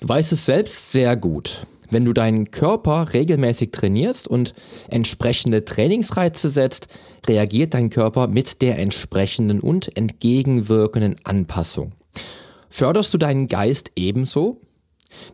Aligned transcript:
Du 0.00 0.08
weißt 0.08 0.32
es 0.32 0.46
selbst 0.46 0.92
sehr 0.92 1.16
gut. 1.16 1.66
Wenn 1.90 2.04
du 2.04 2.12
deinen 2.12 2.50
Körper 2.50 3.12
regelmäßig 3.12 3.70
trainierst 3.70 4.26
und 4.26 4.54
entsprechende 4.88 5.64
Trainingsreize 5.64 6.50
setzt, 6.50 6.88
reagiert 7.28 7.74
dein 7.74 7.90
Körper 7.90 8.26
mit 8.26 8.62
der 8.62 8.78
entsprechenden 8.78 9.60
und 9.60 9.96
entgegenwirkenden 9.96 11.16
Anpassung. 11.24 11.92
Förderst 12.68 13.14
du 13.14 13.18
deinen 13.18 13.46
Geist 13.46 13.92
ebenso? 13.94 14.60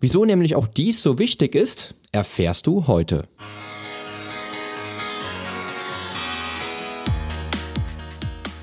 Wieso 0.01 0.27
nämlich 0.27 0.57
auch 0.57 0.67
dies 0.67 1.03
so 1.03 1.19
wichtig 1.19 1.55
ist, 1.55 1.95
erfährst 2.13 2.67
du 2.67 2.87
heute. 2.87 3.25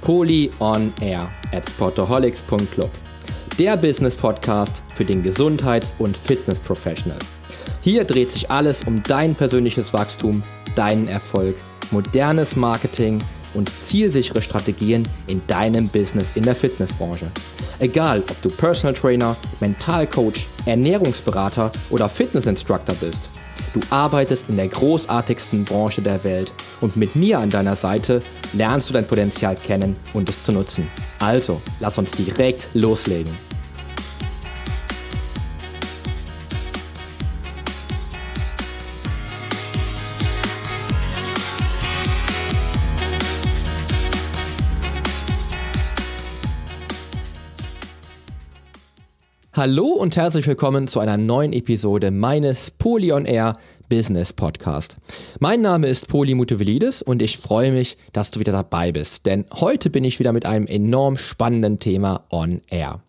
Poly 0.02 0.52
on 0.60 0.94
Air 1.02 1.32
at 1.52 1.68
sportaholics.club 1.68 2.92
der 3.60 3.76
Business 3.76 4.16
Podcast 4.16 4.84
für 4.94 5.04
den 5.04 5.24
Gesundheits- 5.24 5.96
und 5.98 6.16
Fitness-Professional. 6.16 7.18
Hier 7.82 8.04
dreht 8.04 8.32
sich 8.32 8.52
alles 8.52 8.84
um 8.84 9.02
dein 9.02 9.34
persönliches 9.34 9.94
Wachstum, 9.94 10.44
deinen 10.76 11.08
Erfolg, 11.08 11.56
modernes 11.90 12.56
Marketing 12.56 13.18
und 13.56 13.72
zielsichere 13.84 14.42
Strategien 14.42 15.08
in 15.26 15.42
deinem 15.48 15.88
Business 15.88 16.34
in 16.36 16.44
der 16.44 16.56
Fitnessbranche. 16.56 17.32
Egal, 17.80 18.20
ob 18.30 18.42
du 18.44 18.50
Personal 18.50 18.94
Trainer, 18.94 19.36
Mentalcoach, 19.60 20.46
Ernährungsberater 20.66 21.72
oder 21.90 22.10
Fitnessinstructor 22.10 22.96
bist. 22.96 23.30
Du 23.74 23.80
arbeitest 23.90 24.50
in 24.50 24.58
der 24.58 24.68
großartigsten 24.68 25.64
Branche 25.64 26.02
der 26.02 26.24
Welt 26.24 26.54
und 26.82 26.96
mit 26.96 27.16
mir 27.16 27.40
an 27.40 27.50
deiner 27.50 27.76
Seite 27.76 28.22
lernst 28.54 28.90
du 28.90 28.94
dein 28.94 29.08
Potenzial 29.08 29.56
kennen 29.56 29.96
und 30.14 30.30
es 30.30 30.44
zu 30.44 30.52
nutzen. 30.52 30.88
Also, 31.20 31.60
lass 31.80 31.98
uns 31.98 32.12
direkt 32.12 32.70
loslegen. 32.74 33.32
Hallo 49.58 49.88
und 49.88 50.16
herzlich 50.16 50.46
willkommen 50.46 50.88
zu 50.88 51.00
einer 51.00 51.18
neuen 51.18 51.52
Episode 51.52 52.12
meines 52.12 52.70
Polion 52.70 53.26
Air 53.26 53.54
Business 53.90 54.32
Podcast. 54.32 54.98
Mein 55.40 55.62
Name 55.62 55.88
ist 55.88 56.10
Poli 56.10 56.36
Mutevelidis 56.36 57.02
und 57.02 57.24
ich 57.24 57.40
freue 57.40 57.72
mich, 57.72 57.98
dass 58.14 58.30
du 58.30 58.40
wieder 58.40 58.52
dabei 58.52 58.92
bist, 58.92 59.26
denn 59.26 59.48
heute 59.52 59.90
bin 59.90 60.04
ich 60.04 60.20
wieder 60.20 60.32
mit 60.32 60.46
einem 60.46 60.68
enorm 60.68 61.18
spannenden 61.18 61.80
Thema 61.80 62.24
on 62.30 62.62
Air. 62.70 63.00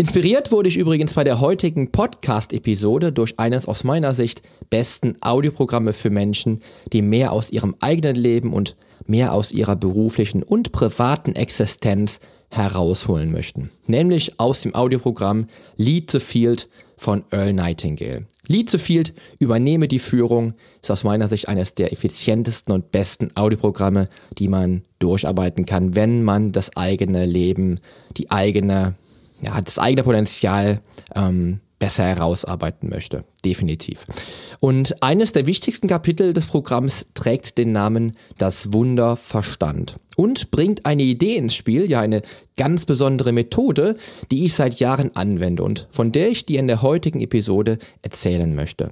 Inspiriert 0.00 0.52
wurde 0.52 0.68
ich 0.68 0.76
übrigens 0.76 1.14
bei 1.14 1.24
der 1.24 1.40
heutigen 1.40 1.90
Podcast-Episode 1.90 3.10
durch 3.10 3.36
eines 3.40 3.66
aus 3.66 3.82
meiner 3.82 4.14
Sicht 4.14 4.42
besten 4.70 5.16
Audioprogramme 5.22 5.92
für 5.92 6.08
Menschen, 6.08 6.60
die 6.92 7.02
mehr 7.02 7.32
aus 7.32 7.50
ihrem 7.50 7.74
eigenen 7.80 8.14
Leben 8.14 8.52
und 8.52 8.76
mehr 9.08 9.32
aus 9.32 9.50
ihrer 9.50 9.74
beruflichen 9.74 10.44
und 10.44 10.70
privaten 10.70 11.34
Existenz 11.34 12.20
herausholen 12.48 13.32
möchten. 13.32 13.70
Nämlich 13.88 14.38
aus 14.38 14.60
dem 14.60 14.72
Audioprogramm 14.76 15.46
Lead 15.76 16.12
the 16.12 16.20
Field 16.20 16.68
von 16.96 17.24
Earl 17.32 17.52
Nightingale. 17.52 18.24
Lead 18.46 18.70
the 18.70 18.78
Field 18.78 19.12
übernehme 19.40 19.88
die 19.88 19.98
Führung 19.98 20.54
ist 20.80 20.92
aus 20.92 21.02
meiner 21.02 21.26
Sicht 21.28 21.48
eines 21.48 21.74
der 21.74 21.92
effizientesten 21.92 22.72
und 22.72 22.92
besten 22.92 23.30
Audioprogramme, 23.34 24.08
die 24.38 24.46
man 24.46 24.82
durcharbeiten 25.00 25.66
kann, 25.66 25.96
wenn 25.96 26.22
man 26.22 26.52
das 26.52 26.76
eigene 26.76 27.26
Leben, 27.26 27.80
die 28.16 28.30
eigene, 28.30 28.94
ja, 29.40 29.60
das 29.60 29.78
eigene 29.78 30.02
Potenzial 30.02 30.80
ähm, 31.14 31.60
besser 31.78 32.04
herausarbeiten 32.04 32.88
möchte. 32.88 33.24
Definitiv. 33.44 34.04
Und 34.60 35.02
eines 35.02 35.32
der 35.32 35.46
wichtigsten 35.46 35.86
Kapitel 35.86 36.32
des 36.32 36.46
Programms 36.46 37.06
trägt 37.14 37.56
den 37.56 37.72
Namen 37.72 38.12
Das 38.36 38.72
Wunder 38.72 39.16
Verstand 39.16 39.96
und 40.16 40.50
bringt 40.50 40.86
eine 40.86 41.04
Idee 41.04 41.36
ins 41.36 41.54
Spiel, 41.54 41.88
ja 41.88 42.00
eine 42.00 42.22
ganz 42.56 42.84
besondere 42.84 43.32
Methode, 43.32 43.96
die 44.32 44.44
ich 44.44 44.54
seit 44.54 44.80
Jahren 44.80 45.14
anwende 45.14 45.62
und 45.62 45.86
von 45.90 46.10
der 46.10 46.30
ich 46.30 46.46
dir 46.46 46.58
in 46.58 46.66
der 46.66 46.82
heutigen 46.82 47.20
Episode 47.20 47.78
erzählen 48.02 48.52
möchte. 48.54 48.90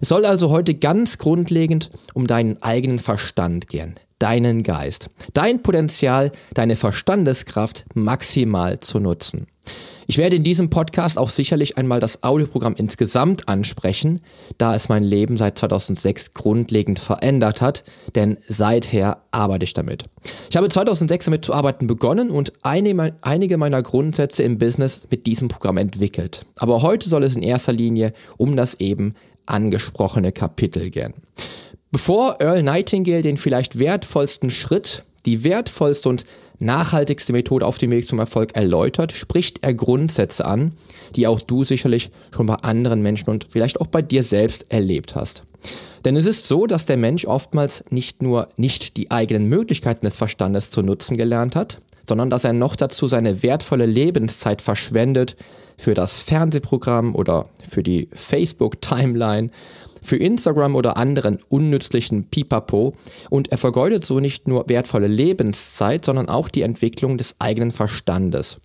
Es 0.00 0.08
soll 0.08 0.26
also 0.26 0.50
heute 0.50 0.74
ganz 0.74 1.18
grundlegend 1.18 1.90
um 2.14 2.26
deinen 2.26 2.60
eigenen 2.62 2.98
Verstand 2.98 3.68
gehen 3.68 3.94
deinen 4.20 4.62
Geist, 4.62 5.10
dein 5.34 5.60
Potenzial, 5.60 6.32
deine 6.54 6.76
Verstandeskraft 6.76 7.84
maximal 7.94 8.80
zu 8.80 8.98
nutzen. 8.98 9.48
Ich 10.06 10.18
werde 10.18 10.36
in 10.36 10.44
diesem 10.44 10.68
Podcast 10.68 11.18
auch 11.18 11.30
sicherlich 11.30 11.78
einmal 11.78 11.98
das 11.98 12.22
Audioprogramm 12.22 12.74
insgesamt 12.76 13.48
ansprechen, 13.48 14.20
da 14.58 14.74
es 14.74 14.88
mein 14.88 15.02
Leben 15.02 15.36
seit 15.36 15.58
2006 15.58 16.34
grundlegend 16.34 16.98
verändert 16.98 17.60
hat, 17.60 17.84
denn 18.14 18.36
seither 18.46 19.22
arbeite 19.30 19.64
ich 19.64 19.72
damit. 19.72 20.04
Ich 20.50 20.56
habe 20.56 20.68
2006 20.68 21.24
damit 21.26 21.44
zu 21.44 21.54
arbeiten 21.54 21.86
begonnen 21.86 22.30
und 22.30 22.52
einige 22.62 23.56
meiner 23.56 23.82
Grundsätze 23.82 24.42
im 24.42 24.58
Business 24.58 25.06
mit 25.10 25.26
diesem 25.26 25.48
Programm 25.48 25.78
entwickelt. 25.78 26.44
Aber 26.56 26.82
heute 26.82 27.08
soll 27.08 27.22
es 27.24 27.34
in 27.34 27.42
erster 27.42 27.72
Linie 27.72 28.12
um 28.36 28.56
das 28.56 28.74
eben 28.74 29.14
angesprochene 29.46 30.32
Kapitel 30.32 30.90
gehen. 30.90 31.14
Bevor 31.90 32.40
Earl 32.40 32.62
Nightingale 32.62 33.22
den 33.22 33.36
vielleicht 33.36 33.78
wertvollsten 33.78 34.50
Schritt 34.50 35.04
die 35.26 35.44
wertvollste 35.44 36.08
und 36.08 36.24
nachhaltigste 36.58 37.32
Methode 37.32 37.66
auf 37.66 37.78
dem 37.78 37.90
Weg 37.90 38.06
zum 38.06 38.18
Erfolg 38.18 38.54
erläutert, 38.54 39.12
spricht 39.12 39.62
er 39.62 39.74
Grundsätze 39.74 40.44
an, 40.44 40.72
die 41.16 41.26
auch 41.26 41.40
du 41.40 41.64
sicherlich 41.64 42.10
schon 42.34 42.46
bei 42.46 42.54
anderen 42.54 43.02
Menschen 43.02 43.30
und 43.30 43.44
vielleicht 43.44 43.80
auch 43.80 43.86
bei 43.86 44.02
dir 44.02 44.22
selbst 44.22 44.66
erlebt 44.70 45.16
hast. 45.16 45.42
Denn 46.04 46.16
es 46.16 46.26
ist 46.26 46.46
so, 46.46 46.66
dass 46.66 46.86
der 46.86 46.96
Mensch 46.96 47.26
oftmals 47.26 47.84
nicht 47.90 48.22
nur 48.22 48.48
nicht 48.56 48.96
die 48.96 49.10
eigenen 49.10 49.48
Möglichkeiten 49.48 50.04
des 50.04 50.16
Verstandes 50.16 50.70
zu 50.70 50.82
nutzen 50.82 51.16
gelernt 51.16 51.56
hat, 51.56 51.78
sondern 52.06 52.30
dass 52.30 52.44
er 52.44 52.52
noch 52.52 52.76
dazu 52.76 53.06
seine 53.06 53.42
wertvolle 53.42 53.86
Lebenszeit 53.86 54.60
verschwendet 54.60 55.36
für 55.78 55.94
das 55.94 56.20
Fernsehprogramm 56.20 57.14
oder 57.14 57.48
für 57.66 57.82
die 57.82 58.08
Facebook-Timeline 58.12 59.50
für 60.04 60.16
Instagram 60.16 60.76
oder 60.76 60.96
anderen 60.96 61.38
unnützlichen 61.48 62.24
Pipapo 62.24 62.94
und 63.30 63.50
er 63.50 63.58
vergeudet 63.58 64.04
so 64.04 64.20
nicht 64.20 64.46
nur 64.46 64.68
wertvolle 64.68 65.08
Lebenszeit, 65.08 66.04
sondern 66.04 66.28
auch 66.28 66.48
die 66.48 66.62
Entwicklung 66.62 67.18
des 67.18 67.36
eigenen 67.38 67.72
Verstandes. 67.72 68.58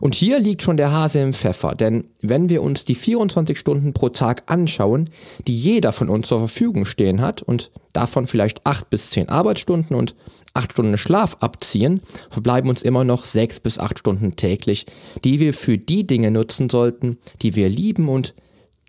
Und 0.00 0.14
hier 0.14 0.40
liegt 0.40 0.62
schon 0.62 0.76
der 0.76 0.92
Hase 0.92 1.20
im 1.20 1.32
Pfeffer, 1.32 1.74
denn 1.74 2.04
wenn 2.20 2.48
wir 2.48 2.62
uns 2.62 2.84
die 2.84 2.94
24 2.94 3.58
Stunden 3.58 3.92
pro 3.92 4.08
Tag 4.08 4.42
anschauen, 4.46 5.08
die 5.46 5.56
jeder 5.56 5.92
von 5.92 6.08
uns 6.08 6.28
zur 6.28 6.40
Verfügung 6.40 6.84
stehen 6.84 7.20
hat 7.20 7.42
und 7.42 7.70
davon 7.92 8.26
vielleicht 8.26 8.66
8 8.66 8.90
bis 8.90 9.10
10 9.10 9.28
Arbeitsstunden 9.28 9.96
und 9.96 10.14
8 10.54 10.72
Stunden 10.72 10.98
Schlaf 10.98 11.36
abziehen, 11.40 12.02
verbleiben 12.30 12.68
uns 12.68 12.82
immer 12.82 13.04
noch 13.04 13.24
6 13.24 13.60
bis 13.60 13.78
8 13.78 13.98
Stunden 13.98 14.36
täglich, 14.36 14.86
die 15.24 15.38
wir 15.38 15.54
für 15.54 15.78
die 15.78 16.06
Dinge 16.06 16.30
nutzen 16.30 16.68
sollten, 16.68 17.18
die 17.42 17.54
wir 17.54 17.68
lieben 17.68 18.08
und 18.08 18.34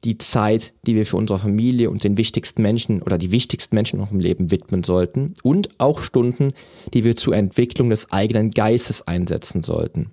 die 0.03 0.17
Zeit, 0.17 0.73
die 0.85 0.95
wir 0.95 1.05
für 1.05 1.17
unsere 1.17 1.39
Familie 1.39 1.89
und 1.89 2.03
den 2.03 2.17
wichtigsten 2.17 2.61
Menschen 2.61 3.01
oder 3.01 3.17
die 3.17 3.31
wichtigsten 3.31 3.75
Menschen 3.75 3.99
noch 3.99 4.11
im 4.11 4.19
Leben 4.19 4.51
widmen 4.51 4.83
sollten 4.83 5.33
und 5.43 5.69
auch 5.77 6.01
Stunden, 6.01 6.53
die 6.93 7.03
wir 7.03 7.15
zur 7.15 7.35
Entwicklung 7.35 7.89
des 7.89 8.11
eigenen 8.11 8.51
Geistes 8.51 9.07
einsetzen 9.07 9.61
sollten. 9.61 10.11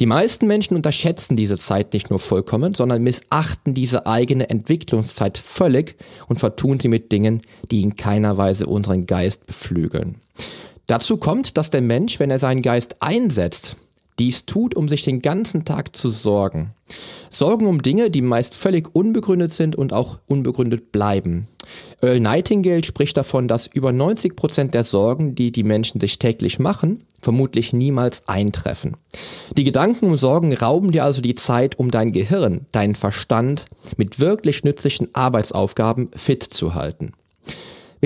Die 0.00 0.06
meisten 0.06 0.46
Menschen 0.46 0.76
unterschätzen 0.76 1.36
diese 1.36 1.58
Zeit 1.58 1.94
nicht 1.94 2.10
nur 2.10 2.18
vollkommen, 2.18 2.74
sondern 2.74 3.02
missachten 3.02 3.74
diese 3.74 4.06
eigene 4.06 4.50
Entwicklungszeit 4.50 5.38
völlig 5.38 5.96
und 6.28 6.38
vertun 6.38 6.78
sie 6.78 6.88
mit 6.88 7.10
Dingen, 7.10 7.42
die 7.70 7.82
in 7.82 7.96
keiner 7.96 8.36
Weise 8.36 8.66
unseren 8.66 9.06
Geist 9.06 9.46
beflügeln. 9.46 10.16
Dazu 10.86 11.16
kommt, 11.16 11.56
dass 11.56 11.70
der 11.70 11.80
Mensch, 11.80 12.20
wenn 12.20 12.30
er 12.30 12.38
seinen 12.38 12.62
Geist 12.62 12.96
einsetzt, 13.00 13.76
dies 14.18 14.46
tut, 14.46 14.74
um 14.74 14.88
sich 14.88 15.02
den 15.02 15.20
ganzen 15.20 15.64
Tag 15.64 15.96
zu 15.96 16.10
sorgen. 16.10 16.70
Sorgen 17.30 17.66
um 17.66 17.82
Dinge, 17.82 18.10
die 18.10 18.22
meist 18.22 18.54
völlig 18.54 18.94
unbegründet 18.94 19.52
sind 19.52 19.76
und 19.76 19.92
auch 19.92 20.18
unbegründet 20.26 20.92
bleiben. 20.92 21.48
Earl 22.00 22.20
Nightingale 22.20 22.84
spricht 22.84 23.16
davon, 23.16 23.48
dass 23.48 23.66
über 23.66 23.92
90 23.92 24.36
Prozent 24.36 24.74
der 24.74 24.84
Sorgen, 24.84 25.34
die 25.34 25.52
die 25.52 25.64
Menschen 25.64 26.00
sich 26.00 26.18
täglich 26.18 26.58
machen, 26.58 27.04
vermutlich 27.20 27.72
niemals 27.72 28.28
eintreffen. 28.28 28.96
Die 29.56 29.64
Gedanken 29.64 30.06
um 30.06 30.16
Sorgen 30.16 30.52
rauben 30.52 30.92
dir 30.92 31.04
also 31.04 31.20
die 31.20 31.34
Zeit, 31.34 31.78
um 31.78 31.90
dein 31.90 32.12
Gehirn, 32.12 32.66
deinen 32.72 32.94
Verstand 32.94 33.66
mit 33.96 34.20
wirklich 34.20 34.64
nützlichen 34.64 35.14
Arbeitsaufgaben 35.14 36.10
fit 36.14 36.42
zu 36.42 36.74
halten. 36.74 37.12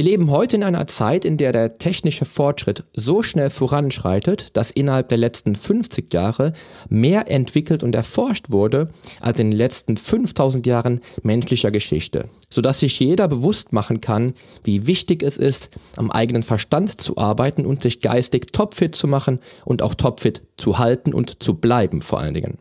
Wir 0.01 0.13
leben 0.13 0.31
heute 0.31 0.57
in 0.57 0.63
einer 0.63 0.87
Zeit, 0.87 1.27
in 1.27 1.37
der 1.37 1.53
der 1.53 1.77
technische 1.77 2.25
Fortschritt 2.25 2.85
so 2.95 3.23
schnell 3.23 3.51
voranschreitet, 3.51 4.57
dass 4.57 4.71
innerhalb 4.71 5.11
der 5.11 5.19
letzten 5.19 5.55
50 5.55 6.15
Jahre 6.15 6.55
mehr 6.89 7.31
entwickelt 7.31 7.83
und 7.83 7.95
erforscht 7.95 8.51
wurde 8.51 8.89
als 9.21 9.39
in 9.41 9.51
den 9.51 9.59
letzten 9.59 9.99
5000 9.99 10.67
Jahren 10.67 11.01
menschlicher 11.23 11.71
Geschichte, 11.71 12.31
sodass 12.49 12.81
sich 12.81 12.99
jeder 12.99 13.29
bewusst 13.29 13.75
machen 13.75 14.01
kann, 14.01 14.33
wie 14.65 14.87
wichtig 14.87 15.23
es 15.23 15.37
ist, 15.37 15.69
am 15.97 16.11
eigenen 16.11 16.45
Verstand 16.45 16.99
zu 16.99 17.19
arbeiten 17.19 17.67
und 17.67 17.83
sich 17.83 18.01
geistig 18.01 18.53
topfit 18.53 18.95
zu 18.95 19.07
machen 19.07 19.39
und 19.67 19.83
auch 19.83 19.95
topfit 19.95 20.41
zu 20.57 20.79
halten 20.79 21.13
und 21.13 21.43
zu 21.43 21.57
bleiben 21.57 22.01
vor 22.01 22.21
allen 22.21 22.33
Dingen. 22.33 22.57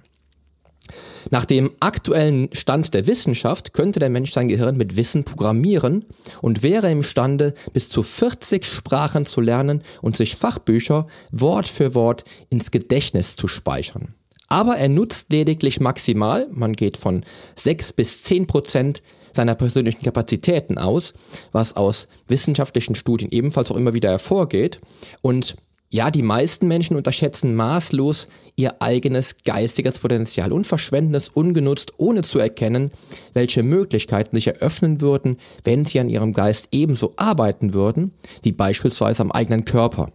Nach 1.31 1.45
dem 1.45 1.71
aktuellen 1.79 2.49
Stand 2.53 2.93
der 2.93 3.07
Wissenschaft 3.07 3.73
könnte 3.73 3.99
der 3.99 4.09
Mensch 4.09 4.31
sein 4.31 4.47
Gehirn 4.47 4.77
mit 4.77 4.95
Wissen 4.95 5.23
programmieren 5.23 6.05
und 6.41 6.63
wäre 6.63 6.91
imstande, 6.91 7.53
bis 7.73 7.89
zu 7.89 8.03
40 8.03 8.65
Sprachen 8.65 9.25
zu 9.25 9.41
lernen 9.41 9.83
und 10.01 10.17
sich 10.17 10.35
Fachbücher 10.35 11.07
Wort 11.31 11.67
für 11.67 11.95
Wort 11.95 12.23
ins 12.49 12.71
Gedächtnis 12.71 13.35
zu 13.35 13.47
speichern. 13.47 14.15
Aber 14.47 14.77
er 14.77 14.89
nutzt 14.89 15.31
lediglich 15.31 15.79
maximal, 15.79 16.47
man 16.51 16.73
geht 16.73 16.97
von 16.97 17.23
6 17.55 17.93
bis 17.93 18.23
10 18.23 18.47
Prozent 18.47 19.03
seiner 19.31 19.53
persönlichen 19.53 20.03
Kapazitäten 20.03 20.79
aus, 20.79 21.13
was 21.51 21.75
aus 21.75 22.07
wissenschaftlichen 22.27 22.95
Studien 22.95 23.29
ebenfalls 23.31 23.69
auch 23.69 23.75
immer 23.75 23.93
wieder 23.93 24.09
hervorgeht. 24.09 24.79
Und 25.21 25.55
ja, 25.91 26.11
die 26.11 26.21
meisten 26.21 26.67
Menschen 26.67 26.95
unterschätzen 26.95 27.55
maßlos 27.55 28.27
ihr 28.55 28.79
eigenes 28.79 29.37
geistiges 29.43 29.99
Potenzial 29.99 30.51
und 30.51 30.67
verschwenden 30.67 31.15
es 31.15 31.29
ungenutzt, 31.29 31.93
ohne 31.97 32.21
zu 32.21 32.37
erkennen, 32.37 32.91
welche 33.33 33.63
Möglichkeiten 33.63 34.35
sich 34.35 34.47
eröffnen 34.47 35.01
würden, 35.01 35.37
wenn 35.63 35.85
sie 35.85 35.99
an 35.99 36.09
ihrem 36.09 36.33
Geist 36.33 36.67
ebenso 36.71 37.13
arbeiten 37.15 37.73
würden, 37.73 38.11
wie 38.43 38.51
beispielsweise 38.51 39.23
am 39.23 39.31
eigenen 39.31 39.65
Körper. 39.65 40.11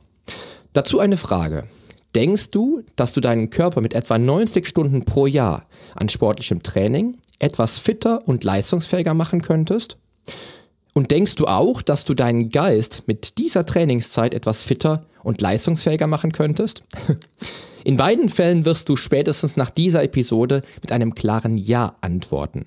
Dazu 0.73 1.01
eine 1.01 1.17
Frage. 1.17 1.65
Denkst 2.15 2.51
du, 2.51 2.83
dass 2.95 3.13
du 3.13 3.21
deinen 3.21 3.51
Körper 3.51 3.81
mit 3.81 3.95
etwa 3.95 4.17
90 4.17 4.69
Stunden 4.69 5.05
pro 5.05 5.27
Jahr 5.27 5.65
an 5.97 6.09
sportlichem 6.09 6.63
Training 6.63 7.19
etwas 7.41 7.79
fitter 7.79 8.27
und 8.29 8.45
leistungsfähiger 8.45 9.15
machen 9.15 9.43
könntest? 9.43 9.97
Und 10.95 11.11
denkst 11.11 11.35
du 11.35 11.47
auch, 11.47 11.83
dass 11.83 12.05
du 12.05 12.15
deinen 12.15 12.49
Geist 12.49 13.03
mit 13.07 13.39
dieser 13.39 13.67
Trainingszeit 13.67 14.33
etwas 14.33 14.63
fitter 14.63 15.05
und 15.23 15.41
leistungsfähiger 15.41 16.07
machen 16.07 16.33
könntest? 16.33 16.85
In 17.85 17.97
beiden 17.97 18.29
Fällen 18.29 18.65
wirst 18.65 18.89
du 18.89 18.97
spätestens 18.97 19.57
nach 19.57 19.71
dieser 19.71 20.03
Episode 20.03 20.63
mit 20.81 20.93
einem 20.93 21.15
klaren 21.15 21.59
Ja 21.59 21.97
antworten. 22.01 22.65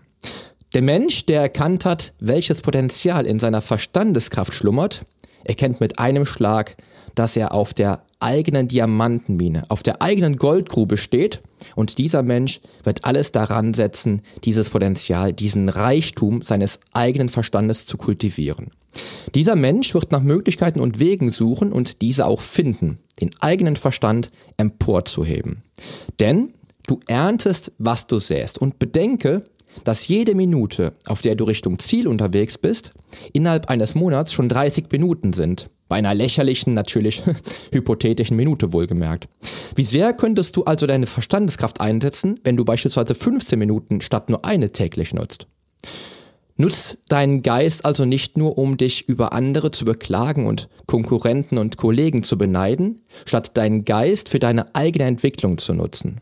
Der 0.73 0.83
Mensch, 0.83 1.25
der 1.25 1.41
erkannt 1.41 1.85
hat, 1.85 2.13
welches 2.19 2.61
Potenzial 2.61 3.25
in 3.25 3.39
seiner 3.39 3.61
Verstandeskraft 3.61 4.53
schlummert, 4.53 5.01
erkennt 5.43 5.79
mit 5.79 5.97
einem 5.97 6.25
Schlag, 6.25 6.75
dass 7.15 7.35
er 7.35 7.53
auf 7.53 7.73
der 7.73 8.03
eigenen 8.19 8.67
Diamantenmine, 8.67 9.65
auf 9.69 9.83
der 9.83 10.01
eigenen 10.01 10.37
Goldgrube 10.37 10.97
steht 10.97 11.41
und 11.75 11.97
dieser 11.97 12.23
Mensch 12.23 12.61
wird 12.83 13.05
alles 13.05 13.31
daran 13.31 13.73
setzen, 13.73 14.21
dieses 14.43 14.69
Potenzial, 14.69 15.33
diesen 15.33 15.69
Reichtum 15.69 16.41
seines 16.41 16.79
eigenen 16.93 17.29
Verstandes 17.29 17.85
zu 17.85 17.97
kultivieren. 17.97 18.71
Dieser 19.35 19.55
Mensch 19.55 19.93
wird 19.93 20.11
nach 20.11 20.23
Möglichkeiten 20.23 20.79
und 20.79 20.99
Wegen 20.99 21.29
suchen 21.29 21.71
und 21.71 22.01
diese 22.01 22.25
auch 22.25 22.41
finden, 22.41 22.99
den 23.21 23.29
eigenen 23.39 23.75
Verstand 23.75 24.29
emporzuheben. 24.57 25.61
Denn 26.19 26.53
du 26.87 26.99
erntest, 27.07 27.73
was 27.77 28.07
du 28.07 28.17
säst 28.17 28.57
und 28.57 28.79
bedenke, 28.79 29.43
dass 29.83 30.07
jede 30.07 30.33
Minute, 30.33 30.93
auf 31.05 31.21
der 31.21 31.35
du 31.35 31.43
Richtung 31.43 31.77
Ziel 31.77 32.07
unterwegs 32.07 32.57
bist, 32.57 32.93
innerhalb 33.33 33.69
eines 33.69 33.95
Monats 33.95 34.33
schon 34.33 34.49
30 34.49 34.85
Minuten 34.91 35.33
sind. 35.33 35.69
Bei 35.87 35.97
einer 35.97 36.13
lächerlichen, 36.13 36.73
natürlich 36.73 37.21
hypothetischen 37.71 38.35
Minute 38.35 38.73
wohlgemerkt. 38.73 39.27
Wie 39.75 39.83
sehr 39.83 40.13
könntest 40.13 40.55
du 40.55 40.63
also 40.63 40.87
deine 40.87 41.07
Verstandeskraft 41.07 41.79
einsetzen, 41.79 42.39
wenn 42.43 42.57
du 42.57 42.65
beispielsweise 42.65 43.15
15 43.15 43.57
Minuten 43.57 44.01
statt 44.01 44.29
nur 44.29 44.43
eine 44.45 44.71
täglich 44.71 45.13
nutzt? 45.13 45.47
Nutz 46.59 46.97
deinen 47.07 47.43
Geist 47.43 47.85
also 47.85 48.03
nicht 48.05 48.35
nur, 48.35 48.57
um 48.57 48.77
dich 48.77 49.07
über 49.07 49.31
andere 49.31 49.69
zu 49.69 49.85
beklagen 49.85 50.47
und 50.47 50.69
Konkurrenten 50.87 51.59
und 51.59 51.77
Kollegen 51.77 52.23
zu 52.23 52.37
beneiden, 52.37 53.01
statt 53.25 53.55
deinen 53.55 53.85
Geist 53.85 54.29
für 54.29 54.39
deine 54.39 54.73
eigene 54.75 55.05
Entwicklung 55.05 55.59
zu 55.59 55.75
nutzen. 55.75 56.19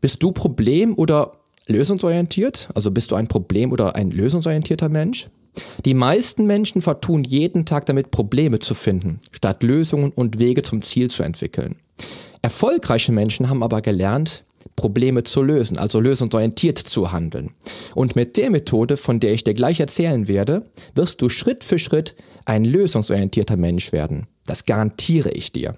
Bist 0.00 0.22
du 0.24 0.32
problem- 0.32 0.98
oder 0.98 1.38
lösungsorientiert? 1.68 2.68
Also 2.74 2.90
bist 2.90 3.12
du 3.12 3.14
ein 3.14 3.28
problem- 3.28 3.70
oder 3.70 3.94
ein 3.94 4.10
lösungsorientierter 4.10 4.88
Mensch? 4.88 5.28
Die 5.84 5.94
meisten 5.94 6.46
Menschen 6.46 6.82
vertun 6.82 7.24
jeden 7.24 7.66
Tag 7.66 7.86
damit, 7.86 8.10
Probleme 8.10 8.58
zu 8.58 8.74
finden, 8.74 9.20
statt 9.32 9.62
Lösungen 9.62 10.10
und 10.10 10.38
Wege 10.38 10.62
zum 10.62 10.82
Ziel 10.82 11.10
zu 11.10 11.22
entwickeln. 11.22 11.76
Erfolgreiche 12.42 13.12
Menschen 13.12 13.48
haben 13.48 13.62
aber 13.62 13.80
gelernt, 13.80 14.44
Probleme 14.76 15.24
zu 15.24 15.42
lösen, 15.42 15.78
also 15.78 16.00
lösungsorientiert 16.00 16.78
zu 16.78 17.12
handeln. 17.12 17.50
Und 17.94 18.16
mit 18.16 18.36
der 18.36 18.50
Methode, 18.50 18.96
von 18.96 19.20
der 19.20 19.32
ich 19.32 19.44
dir 19.44 19.54
gleich 19.54 19.80
erzählen 19.80 20.26
werde, 20.26 20.64
wirst 20.94 21.22
du 21.22 21.28
Schritt 21.28 21.64
für 21.64 21.78
Schritt 21.78 22.14
ein 22.44 22.64
lösungsorientierter 22.64 23.56
Mensch 23.56 23.92
werden. 23.92 24.26
Das 24.46 24.64
garantiere 24.64 25.30
ich 25.30 25.52
dir. 25.52 25.74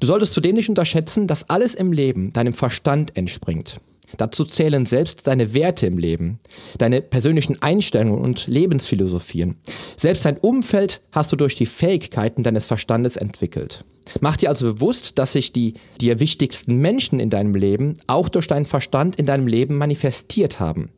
Du 0.00 0.06
solltest 0.06 0.32
zudem 0.32 0.56
nicht 0.56 0.68
unterschätzen, 0.68 1.26
dass 1.26 1.50
alles 1.50 1.74
im 1.74 1.92
Leben 1.92 2.32
deinem 2.32 2.54
Verstand 2.54 3.16
entspringt. 3.16 3.80
Dazu 4.16 4.44
zählen 4.44 4.86
selbst 4.86 5.26
deine 5.26 5.54
Werte 5.54 5.86
im 5.86 5.98
Leben, 5.98 6.38
deine 6.78 7.02
persönlichen 7.02 7.60
Einstellungen 7.62 8.20
und 8.20 8.46
Lebensphilosophien. 8.46 9.56
Selbst 9.96 10.24
dein 10.24 10.38
Umfeld 10.38 11.00
hast 11.12 11.32
du 11.32 11.36
durch 11.36 11.54
die 11.54 11.66
Fähigkeiten 11.66 12.42
deines 12.42 12.66
Verstandes 12.66 13.16
entwickelt. 13.16 13.84
Mach 14.20 14.36
dir 14.36 14.48
also 14.48 14.74
bewusst, 14.74 15.18
dass 15.18 15.32
sich 15.32 15.52
die 15.52 15.74
dir 16.00 16.20
wichtigsten 16.20 16.78
Menschen 16.78 17.20
in 17.20 17.30
deinem 17.30 17.54
Leben 17.54 17.96
auch 18.06 18.28
durch 18.28 18.46
deinen 18.46 18.66
Verstand 18.66 19.16
in 19.16 19.26
deinem 19.26 19.46
Leben 19.46 19.78
manifestiert 19.78 20.60
haben. 20.60 20.90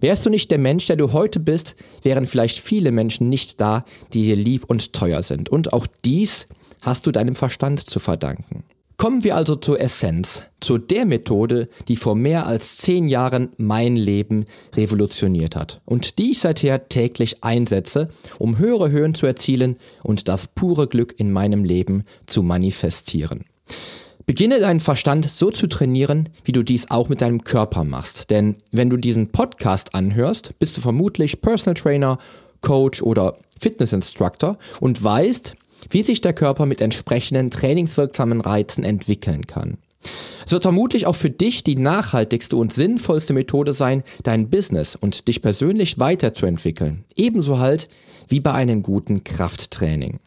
Wärst 0.00 0.24
du 0.24 0.30
nicht 0.30 0.50
der 0.50 0.58
Mensch, 0.58 0.86
der 0.86 0.96
du 0.96 1.12
heute 1.12 1.40
bist, 1.40 1.76
wären 2.02 2.26
vielleicht 2.26 2.58
viele 2.58 2.90
Menschen 2.90 3.28
nicht 3.28 3.60
da, 3.60 3.84
die 4.12 4.24
dir 4.24 4.36
lieb 4.36 4.64
und 4.66 4.92
teuer 4.92 5.22
sind. 5.22 5.48
Und 5.48 5.72
auch 5.72 5.86
dies 6.04 6.46
hast 6.80 7.06
du 7.06 7.12
deinem 7.12 7.34
Verstand 7.34 7.80
zu 7.80 7.98
verdanken. 7.98 8.64
Kommen 9.00 9.24
wir 9.24 9.34
also 9.34 9.56
zur 9.56 9.80
Essenz, 9.80 10.42
zu 10.60 10.76
der 10.76 11.06
Methode, 11.06 11.70
die 11.88 11.96
vor 11.96 12.14
mehr 12.14 12.44
als 12.44 12.76
zehn 12.76 13.08
Jahren 13.08 13.48
mein 13.56 13.96
Leben 13.96 14.44
revolutioniert 14.76 15.56
hat 15.56 15.80
und 15.86 16.18
die 16.18 16.32
ich 16.32 16.40
seither 16.40 16.86
täglich 16.90 17.42
einsetze, 17.42 18.08
um 18.38 18.58
höhere 18.58 18.90
Höhen 18.90 19.14
zu 19.14 19.24
erzielen 19.24 19.78
und 20.02 20.28
das 20.28 20.48
pure 20.48 20.86
Glück 20.86 21.14
in 21.16 21.32
meinem 21.32 21.64
Leben 21.64 22.04
zu 22.26 22.42
manifestieren. 22.42 23.46
Beginne 24.26 24.60
deinen 24.60 24.80
Verstand 24.80 25.30
so 25.30 25.50
zu 25.50 25.66
trainieren, 25.66 26.28
wie 26.44 26.52
du 26.52 26.62
dies 26.62 26.90
auch 26.90 27.08
mit 27.08 27.22
deinem 27.22 27.42
Körper 27.42 27.84
machst. 27.84 28.28
Denn 28.28 28.56
wenn 28.70 28.90
du 28.90 28.98
diesen 28.98 29.32
Podcast 29.32 29.94
anhörst, 29.94 30.58
bist 30.58 30.76
du 30.76 30.82
vermutlich 30.82 31.40
Personal 31.40 31.72
Trainer, 31.72 32.18
Coach 32.60 33.00
oder 33.00 33.38
Fitness 33.58 33.94
Instructor 33.94 34.58
und 34.78 35.02
weißt, 35.02 35.56
wie 35.88 36.02
sich 36.02 36.20
der 36.20 36.32
Körper 36.32 36.66
mit 36.66 36.80
entsprechenden 36.80 37.50
trainingswirksamen 37.50 38.40
Reizen 38.40 38.84
entwickeln 38.84 39.46
kann. 39.46 39.78
Es 40.46 40.52
wird 40.52 40.62
vermutlich 40.62 41.06
auch 41.06 41.16
für 41.16 41.30
dich 41.30 41.62
die 41.62 41.76
nachhaltigste 41.76 42.56
und 42.56 42.72
sinnvollste 42.72 43.32
Methode 43.32 43.72
sein, 43.72 44.02
dein 44.22 44.48
Business 44.48 44.96
und 44.96 45.28
dich 45.28 45.42
persönlich 45.42 45.98
weiterzuentwickeln. 45.98 47.04
Ebenso 47.16 47.58
halt 47.58 47.88
wie 48.28 48.40
bei 48.40 48.52
einem 48.52 48.82
guten 48.82 49.24
Krafttraining. 49.24 50.20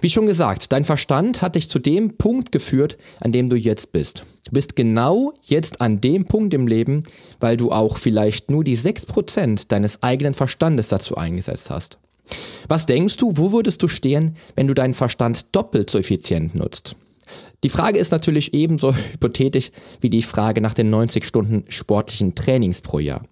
Wie 0.00 0.10
schon 0.10 0.26
gesagt, 0.26 0.72
dein 0.72 0.84
Verstand 0.84 1.42
hat 1.42 1.56
dich 1.56 1.68
zu 1.68 1.78
dem 1.78 2.16
Punkt 2.16 2.52
geführt, 2.52 2.96
an 3.20 3.32
dem 3.32 3.48
du 3.48 3.56
jetzt 3.56 3.92
bist. 3.92 4.24
Du 4.44 4.52
bist 4.52 4.76
genau 4.76 5.32
jetzt 5.42 5.80
an 5.80 6.00
dem 6.00 6.26
Punkt 6.26 6.54
im 6.54 6.66
Leben, 6.66 7.02
weil 7.40 7.56
du 7.56 7.72
auch 7.72 7.98
vielleicht 7.98 8.50
nur 8.50 8.62
die 8.62 8.78
6% 8.78 9.68
deines 9.68 10.02
eigenen 10.02 10.34
Verstandes 10.34 10.88
dazu 10.88 11.16
eingesetzt 11.16 11.70
hast. 11.70 11.98
Was 12.68 12.86
denkst 12.86 13.16
du, 13.18 13.36
wo 13.36 13.52
würdest 13.52 13.82
du 13.82 13.88
stehen, 13.88 14.36
wenn 14.56 14.66
du 14.66 14.74
deinen 14.74 14.94
Verstand 14.94 15.54
doppelt 15.54 15.90
so 15.90 15.98
effizient 15.98 16.54
nutzt? 16.54 16.96
Die 17.62 17.68
Frage 17.70 17.98
ist 17.98 18.12
natürlich 18.12 18.54
ebenso 18.54 18.94
hypothetisch 19.12 19.70
wie 20.00 20.10
die 20.10 20.22
Frage 20.22 20.60
nach 20.60 20.74
den 20.74 20.90
90 20.90 21.24
Stunden 21.24 21.64
sportlichen 21.68 22.34
Trainings 22.34 22.82
pro 22.82 22.98
Jahr. 22.98 23.22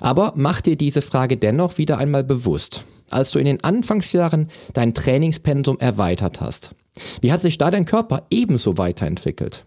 Aber 0.00 0.32
mach 0.36 0.60
dir 0.60 0.76
diese 0.76 1.02
Frage 1.02 1.36
dennoch 1.36 1.78
wieder 1.78 1.98
einmal 1.98 2.24
bewusst, 2.24 2.84
als 3.10 3.30
du 3.30 3.38
in 3.38 3.44
den 3.44 3.62
Anfangsjahren 3.62 4.48
dein 4.72 4.94
Trainingspensum 4.94 5.78
erweitert 5.78 6.40
hast. 6.40 6.72
Wie 7.20 7.32
hat 7.32 7.42
sich 7.42 7.58
da 7.58 7.70
dein 7.70 7.84
Körper 7.84 8.26
ebenso 8.30 8.78
weiterentwickelt? 8.78 9.64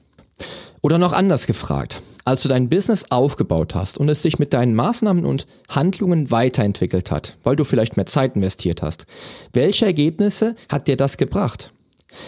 Oder 0.81 0.97
noch 0.97 1.13
anders 1.13 1.47
gefragt, 1.47 2.01
als 2.25 2.41
du 2.41 2.49
dein 2.49 2.69
Business 2.69 3.05
aufgebaut 3.11 3.75
hast 3.75 3.97
und 3.99 4.09
es 4.09 4.23
sich 4.23 4.39
mit 4.39 4.53
deinen 4.53 4.75
Maßnahmen 4.75 5.23
und 5.25 5.45
Handlungen 5.69 6.31
weiterentwickelt 6.31 7.11
hat, 7.11 7.37
weil 7.43 7.55
du 7.55 7.63
vielleicht 7.63 7.95
mehr 7.95 8.07
Zeit 8.07 8.35
investiert 8.35 8.81
hast, 8.81 9.05
welche 9.53 9.85
Ergebnisse 9.85 10.55
hat 10.67 10.87
dir 10.87 10.97
das 10.97 11.17
gebracht? 11.17 11.71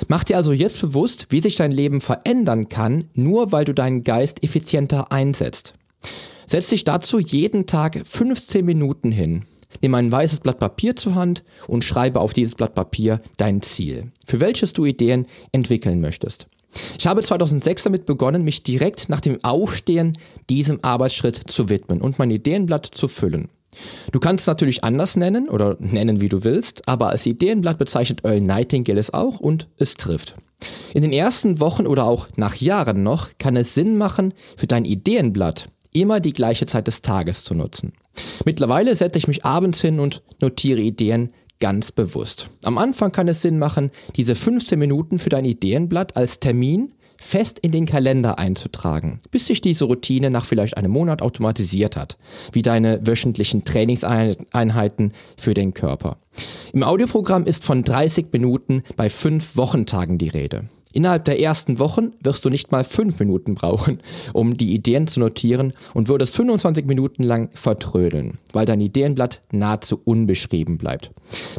Mach 0.08 0.24
dir 0.24 0.38
also 0.38 0.54
jetzt 0.54 0.82
bewusst, 0.82 1.28
wie 1.30 1.42
sich 1.42 1.56
dein 1.56 1.72
Leben 1.72 2.02
verändern 2.02 2.70
kann, 2.70 3.06
nur 3.14 3.52
weil 3.52 3.66
du 3.66 3.74
deinen 3.74 4.04
Geist 4.04 4.44
effizienter 4.44 5.12
einsetzt. 5.12 5.74
Setz 6.46 6.70
dich 6.70 6.84
dazu 6.84 7.20
jeden 7.20 7.66
Tag 7.66 8.00
15 8.06 8.66
Minuten 8.66 9.12
hin. 9.12 9.44
Nimm 9.82 9.96
ein 9.96 10.12
weißes 10.12 10.42
Blatt 10.42 10.60
Papier 10.60 10.96
zur 10.96 11.16
Hand 11.16 11.44
und 11.68 11.84
schreibe 11.84 12.20
auf 12.20 12.34
dieses 12.34 12.56
Blatt 12.56 12.76
Papier 12.76 13.20
dein 13.38 13.62
Ziel, 13.62 14.12
für 14.26 14.40
welches 14.40 14.74
du 14.74 14.86
Ideen 14.86 15.28
entwickeln 15.52 16.02
möchtest. 16.02 16.48
Ich 16.98 17.08
habe 17.08 17.24
2006 17.24 17.84
damit 17.84 18.06
begonnen, 18.06 18.44
mich 18.44 18.64
direkt 18.64 19.10
nach 19.10 19.22
dem 19.22 19.44
Aufstehen 19.44 20.14
diesem 20.50 20.84
Arbeitsschritt 20.84 21.50
zu 21.50 21.70
widmen 21.70 22.02
und 22.02 22.20
mein 22.20 22.32
Ideenblatt 22.32 22.86
zu 22.86 23.08
füllen. 23.08 23.50
Du 24.12 24.20
kannst 24.20 24.44
es 24.44 24.48
natürlich 24.48 24.84
anders 24.84 25.16
nennen 25.16 25.50
oder 25.50 25.78
nennen, 25.80 26.22
wie 26.22 26.30
du 26.30 26.44
willst, 26.44 26.88
aber 26.88 27.10
als 27.10 27.26
Ideenblatt 27.26 27.78
bezeichnet 27.78 28.24
Earl 28.24 28.42
Nightingale 28.42 29.00
es 29.00 29.14
auch 29.14 29.40
und 29.40 29.70
es 29.78 29.96
trifft. 29.96 30.36
In 30.94 31.04
den 31.04 31.14
ersten 31.14 31.60
Wochen 31.60 31.86
oder 31.86 32.06
auch 32.06 32.28
nach 32.36 32.56
Jahren 32.56 33.04
noch 33.04 33.30
kann 33.38 33.56
es 33.56 33.76
Sinn 33.76 33.98
machen, 33.98 34.34
für 34.56 34.68
dein 34.68 34.86
Ideenblatt 34.86 35.66
immer 35.94 36.20
die 36.20 36.34
gleiche 36.34 36.66
Zeit 36.66 36.88
des 36.88 37.02
Tages 37.02 37.44
zu 37.44 37.54
nutzen. 37.54 37.94
Mittlerweile 38.46 38.96
setze 38.96 39.20
ich 39.20 39.28
mich 39.28 39.46
abends 39.46 39.82
hin 39.82 40.00
und 40.00 40.24
notiere 40.42 40.82
Ideen 40.82 41.32
ganz 41.60 41.92
bewusst. 41.92 42.48
Am 42.64 42.78
Anfang 42.78 43.12
kann 43.12 43.28
es 43.28 43.42
Sinn 43.42 43.60
machen, 43.60 43.92
diese 44.16 44.36
15 44.36 44.78
Minuten 44.78 45.20
für 45.20 45.30
dein 45.30 45.46
Ideenblatt 45.46 46.16
als 46.16 46.40
Termin 46.40 46.94
fest 47.20 47.60
in 47.60 47.72
den 47.72 47.86
Kalender 47.86 48.38
einzutragen, 48.38 49.20
bis 49.32 49.48
sich 49.48 49.62
diese 49.62 49.86
Routine 49.86 50.30
nach 50.30 50.46
vielleicht 50.46 50.78
einem 50.78 50.92
Monat 50.92 51.22
automatisiert 51.22 51.96
hat, 51.96 52.18
wie 52.54 52.62
deine 52.62 53.06
wöchentlichen 53.06 53.64
Trainingseinheiten 53.64 55.14
für 55.36 55.54
den 55.54 55.74
Körper. 55.74 56.18
Im 56.74 56.84
Audioprogramm 56.84 57.46
ist 57.46 57.64
von 57.64 57.84
30 57.84 58.28
Minuten 58.32 58.84
bei 58.96 59.10
5 59.10 59.58
Wochentagen 59.58 60.18
die 60.18 60.30
Rede. 60.30 60.66
Innerhalb 60.98 61.26
der 61.26 61.40
ersten 61.40 61.78
Wochen 61.78 62.14
wirst 62.24 62.44
du 62.44 62.50
nicht 62.50 62.72
mal 62.72 62.84
fünf 62.84 63.20
Minuten 63.20 63.54
brauchen, 63.54 64.00
um 64.34 64.56
die 64.56 64.74
Ideen 64.74 65.06
zu 65.06 65.20
notieren 65.20 65.74
und 65.94 66.08
würdest 66.08 66.36
25 66.36 66.88
Minuten 66.88 67.22
lang 67.22 67.52
vertrödeln, 67.54 68.40
weil 68.52 68.66
dein 68.66 68.82
Ideenblatt 68.82 69.42
nahezu 69.52 70.02
unbeschrieben 70.04 70.80
bleibt. 70.80 71.12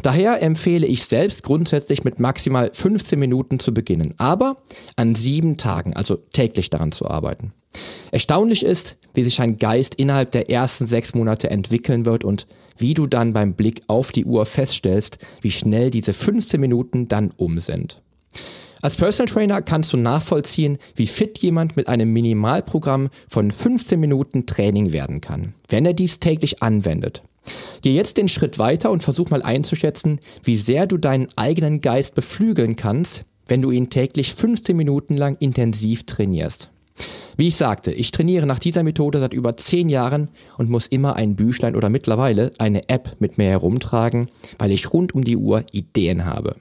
Daher 0.03 0.43
empfehle 0.43 0.85
ich 0.85 1.05
selbst 1.05 1.43
grundsätzlich 1.43 2.03
mit 2.03 2.19
maximal 2.19 2.69
15 2.73 3.17
Minuten 3.17 3.59
zu 3.59 3.73
beginnen, 3.73 4.13
aber 4.17 4.57
an 4.97 5.15
sieben 5.15 5.55
Tagen, 5.55 5.93
also 5.93 6.17
täglich 6.33 6.69
daran 6.69 6.91
zu 6.91 7.09
arbeiten. 7.09 7.53
Erstaunlich 8.11 8.65
ist, 8.65 8.97
wie 9.13 9.23
sich 9.23 9.39
ein 9.39 9.55
Geist 9.55 9.95
innerhalb 9.95 10.31
der 10.31 10.49
ersten 10.49 10.85
sechs 10.85 11.13
Monate 11.13 11.49
entwickeln 11.49 12.05
wird 12.05 12.25
und 12.25 12.45
wie 12.75 12.93
du 12.93 13.07
dann 13.07 13.31
beim 13.31 13.53
Blick 13.53 13.83
auf 13.87 14.11
die 14.11 14.25
Uhr 14.25 14.45
feststellst, 14.45 15.17
wie 15.41 15.51
schnell 15.51 15.91
diese 15.91 16.11
15 16.11 16.59
Minuten 16.59 17.07
dann 17.07 17.31
um 17.37 17.57
sind. 17.59 18.01
Als 18.81 18.95
Personal 18.95 19.31
Trainer 19.31 19.61
kannst 19.61 19.91
du 19.91 19.97
nachvollziehen, 19.97 20.77
wie 20.95 21.07
fit 21.07 21.37
jemand 21.39 21.75
mit 21.75 21.87
einem 21.87 22.11
Minimalprogramm 22.13 23.09
von 23.27 23.51
15 23.51 23.99
Minuten 23.99 24.45
Training 24.45 24.93
werden 24.93 25.19
kann, 25.19 25.53
wenn 25.67 25.85
er 25.85 25.93
dies 25.93 26.19
täglich 26.19 26.63
anwendet. 26.63 27.21
Geh 27.81 27.93
jetzt 27.93 28.17
den 28.17 28.29
Schritt 28.29 28.57
weiter 28.57 28.91
und 28.91 29.03
versuch 29.03 29.29
mal 29.29 29.41
einzuschätzen, 29.41 30.19
wie 30.43 30.55
sehr 30.55 30.87
du 30.87 30.97
deinen 30.97 31.27
eigenen 31.35 31.81
Geist 31.81 32.15
beflügeln 32.15 32.75
kannst, 32.75 33.25
wenn 33.47 33.61
du 33.61 33.71
ihn 33.71 33.89
täglich 33.89 34.33
15 34.33 34.77
Minuten 34.77 35.17
lang 35.17 35.35
intensiv 35.39 36.05
trainierst. 36.05 36.69
Wie 37.37 37.47
ich 37.47 37.55
sagte, 37.55 37.93
ich 37.93 38.11
trainiere 38.11 38.45
nach 38.45 38.59
dieser 38.59 38.83
Methode 38.83 39.19
seit 39.19 39.33
über 39.33 39.55
10 39.55 39.89
Jahren 39.89 40.29
und 40.57 40.69
muss 40.69 40.87
immer 40.87 41.15
ein 41.15 41.35
Büchlein 41.35 41.75
oder 41.75 41.89
mittlerweile 41.89 42.51
eine 42.59 42.87
App 42.89 43.15
mit 43.19 43.37
mir 43.37 43.47
herumtragen, 43.47 44.27
weil 44.57 44.71
ich 44.71 44.93
rund 44.93 45.15
um 45.15 45.23
die 45.23 45.37
Uhr 45.37 45.63
Ideen 45.71 46.25
habe. 46.25 46.55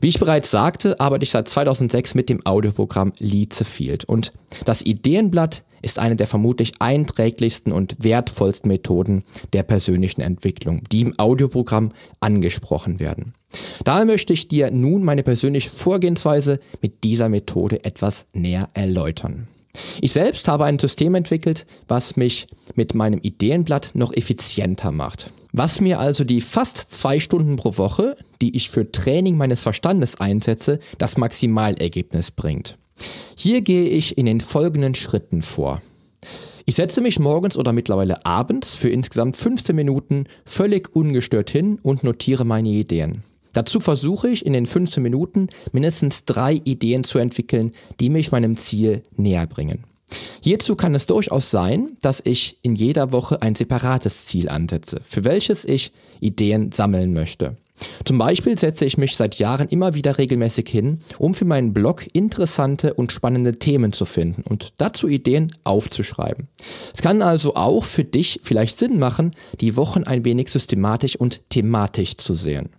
Wie 0.00 0.08
ich 0.08 0.18
bereits 0.18 0.50
sagte, 0.50 1.00
arbeite 1.00 1.24
ich 1.24 1.30
seit 1.30 1.48
2006 1.48 2.14
mit 2.14 2.28
dem 2.28 2.44
Audioprogramm 2.44 3.12
Field 3.16 4.04
und 4.04 4.32
das 4.64 4.82
Ideenblatt 4.82 5.64
ist 5.84 5.98
eine 5.98 6.16
der 6.16 6.26
vermutlich 6.26 6.72
einträglichsten 6.80 7.72
und 7.72 8.02
wertvollsten 8.02 8.68
Methoden 8.68 9.22
der 9.52 9.62
persönlichen 9.62 10.22
Entwicklung, 10.22 10.82
die 10.90 11.02
im 11.02 11.18
Audioprogramm 11.18 11.92
angesprochen 12.20 13.00
werden. 13.00 13.34
Daher 13.84 14.06
möchte 14.06 14.32
ich 14.32 14.48
dir 14.48 14.70
nun 14.70 15.04
meine 15.04 15.22
persönliche 15.22 15.70
Vorgehensweise 15.70 16.58
mit 16.80 17.04
dieser 17.04 17.28
Methode 17.28 17.84
etwas 17.84 18.26
näher 18.32 18.68
erläutern. 18.74 19.46
Ich 20.00 20.12
selbst 20.12 20.48
habe 20.48 20.64
ein 20.64 20.78
System 20.78 21.14
entwickelt, 21.14 21.66
was 21.88 22.16
mich 22.16 22.46
mit 22.74 22.94
meinem 22.94 23.20
Ideenblatt 23.20 23.90
noch 23.94 24.12
effizienter 24.12 24.92
macht. 24.92 25.30
Was 25.56 25.80
mir 25.80 26.00
also 26.00 26.24
die 26.24 26.40
fast 26.40 26.90
zwei 26.90 27.20
Stunden 27.20 27.54
pro 27.54 27.78
Woche, 27.78 28.16
die 28.42 28.56
ich 28.56 28.70
für 28.70 28.90
Training 28.90 29.36
meines 29.36 29.62
Verstandes 29.62 30.18
einsetze, 30.18 30.80
das 30.98 31.16
Maximalergebnis 31.16 32.32
bringt. 32.32 32.76
Hier 33.36 33.60
gehe 33.62 33.88
ich 33.88 34.18
in 34.18 34.26
den 34.26 34.40
folgenden 34.40 34.96
Schritten 34.96 35.42
vor. 35.42 35.80
Ich 36.64 36.74
setze 36.74 37.00
mich 37.00 37.20
morgens 37.20 37.56
oder 37.56 37.72
mittlerweile 37.72 38.26
abends 38.26 38.74
für 38.74 38.88
insgesamt 38.88 39.36
15 39.36 39.76
Minuten 39.76 40.24
völlig 40.44 40.92
ungestört 40.96 41.50
hin 41.50 41.78
und 41.84 42.02
notiere 42.02 42.44
meine 42.44 42.70
Ideen. 42.70 43.22
Dazu 43.52 43.78
versuche 43.78 44.30
ich 44.30 44.44
in 44.44 44.54
den 44.54 44.66
15 44.66 45.00
Minuten 45.04 45.46
mindestens 45.70 46.24
drei 46.24 46.54
Ideen 46.64 47.04
zu 47.04 47.18
entwickeln, 47.18 47.70
die 48.00 48.10
mich 48.10 48.32
meinem 48.32 48.56
Ziel 48.56 49.04
näher 49.16 49.46
bringen. 49.46 49.84
Hierzu 50.42 50.76
kann 50.76 50.94
es 50.94 51.06
durchaus 51.06 51.50
sein, 51.50 51.96
dass 52.02 52.22
ich 52.24 52.58
in 52.62 52.74
jeder 52.74 53.12
Woche 53.12 53.42
ein 53.42 53.54
separates 53.54 54.26
Ziel 54.26 54.48
ansetze, 54.48 55.00
für 55.04 55.24
welches 55.24 55.64
ich 55.64 55.92
Ideen 56.20 56.72
sammeln 56.72 57.12
möchte. 57.12 57.56
Zum 58.04 58.18
Beispiel 58.18 58.58
setze 58.58 58.84
ich 58.84 58.98
mich 58.98 59.16
seit 59.16 59.36
Jahren 59.38 59.68
immer 59.68 59.94
wieder 59.94 60.18
regelmäßig 60.18 60.68
hin, 60.68 61.00
um 61.18 61.34
für 61.34 61.44
meinen 61.44 61.72
Blog 61.72 62.06
interessante 62.12 62.94
und 62.94 63.12
spannende 63.12 63.58
Themen 63.58 63.92
zu 63.92 64.04
finden 64.04 64.42
und 64.42 64.74
dazu 64.78 65.08
Ideen 65.08 65.52
aufzuschreiben. 65.64 66.48
Es 66.94 67.02
kann 67.02 67.22
also 67.22 67.56
auch 67.56 67.84
für 67.84 68.04
dich 68.04 68.40
vielleicht 68.42 68.78
Sinn 68.78 68.98
machen, 68.98 69.32
die 69.60 69.76
Wochen 69.76 70.04
ein 70.04 70.24
wenig 70.24 70.50
systematisch 70.50 71.16
und 71.16 71.48
thematisch 71.50 72.16
zu 72.16 72.34
sehen. 72.34 72.70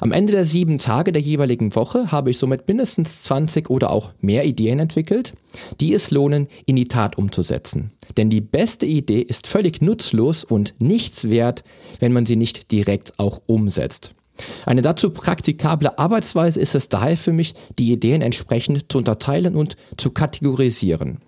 Am 0.00 0.12
Ende 0.12 0.32
der 0.32 0.44
sieben 0.44 0.78
Tage 0.78 1.12
der 1.12 1.22
jeweiligen 1.22 1.74
Woche 1.74 2.10
habe 2.10 2.30
ich 2.30 2.38
somit 2.38 2.66
mindestens 2.66 3.22
20 3.24 3.70
oder 3.70 3.90
auch 3.90 4.12
mehr 4.20 4.44
Ideen 4.44 4.78
entwickelt, 4.78 5.32
die 5.80 5.94
es 5.94 6.10
lohnen, 6.10 6.48
in 6.66 6.76
die 6.76 6.88
Tat 6.88 7.18
umzusetzen. 7.18 7.90
Denn 8.16 8.30
die 8.30 8.40
beste 8.40 8.86
Idee 8.86 9.20
ist 9.20 9.46
völlig 9.46 9.82
nutzlos 9.82 10.44
und 10.44 10.74
nichts 10.80 11.28
wert, 11.30 11.64
wenn 12.00 12.12
man 12.12 12.26
sie 12.26 12.36
nicht 12.36 12.72
direkt 12.72 13.18
auch 13.18 13.42
umsetzt. 13.46 14.12
Eine 14.64 14.82
dazu 14.82 15.10
praktikable 15.10 15.98
Arbeitsweise 15.98 16.60
ist 16.60 16.74
es 16.74 16.88
daher 16.88 17.16
für 17.16 17.32
mich, 17.32 17.54
die 17.78 17.92
Ideen 17.92 18.22
entsprechend 18.22 18.90
zu 18.90 18.98
unterteilen 18.98 19.54
und 19.54 19.76
zu 19.96 20.10
kategorisieren. 20.10 21.18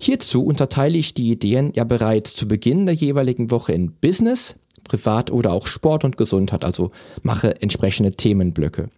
Hierzu 0.00 0.44
unterteile 0.44 0.98
ich 0.98 1.14
die 1.14 1.30
Ideen 1.30 1.72
ja 1.74 1.84
bereits 1.84 2.34
zu 2.34 2.48
Beginn 2.48 2.86
der 2.86 2.94
jeweiligen 2.94 3.50
Woche 3.50 3.72
in 3.72 3.92
Business, 3.92 4.56
Privat 4.88 5.30
oder 5.30 5.52
auch 5.52 5.66
Sport 5.66 6.04
und 6.04 6.16
Gesundheit, 6.16 6.64
also 6.64 6.90
mache 7.22 7.60
entsprechende 7.62 8.12
Themenblöcke. 8.12 8.88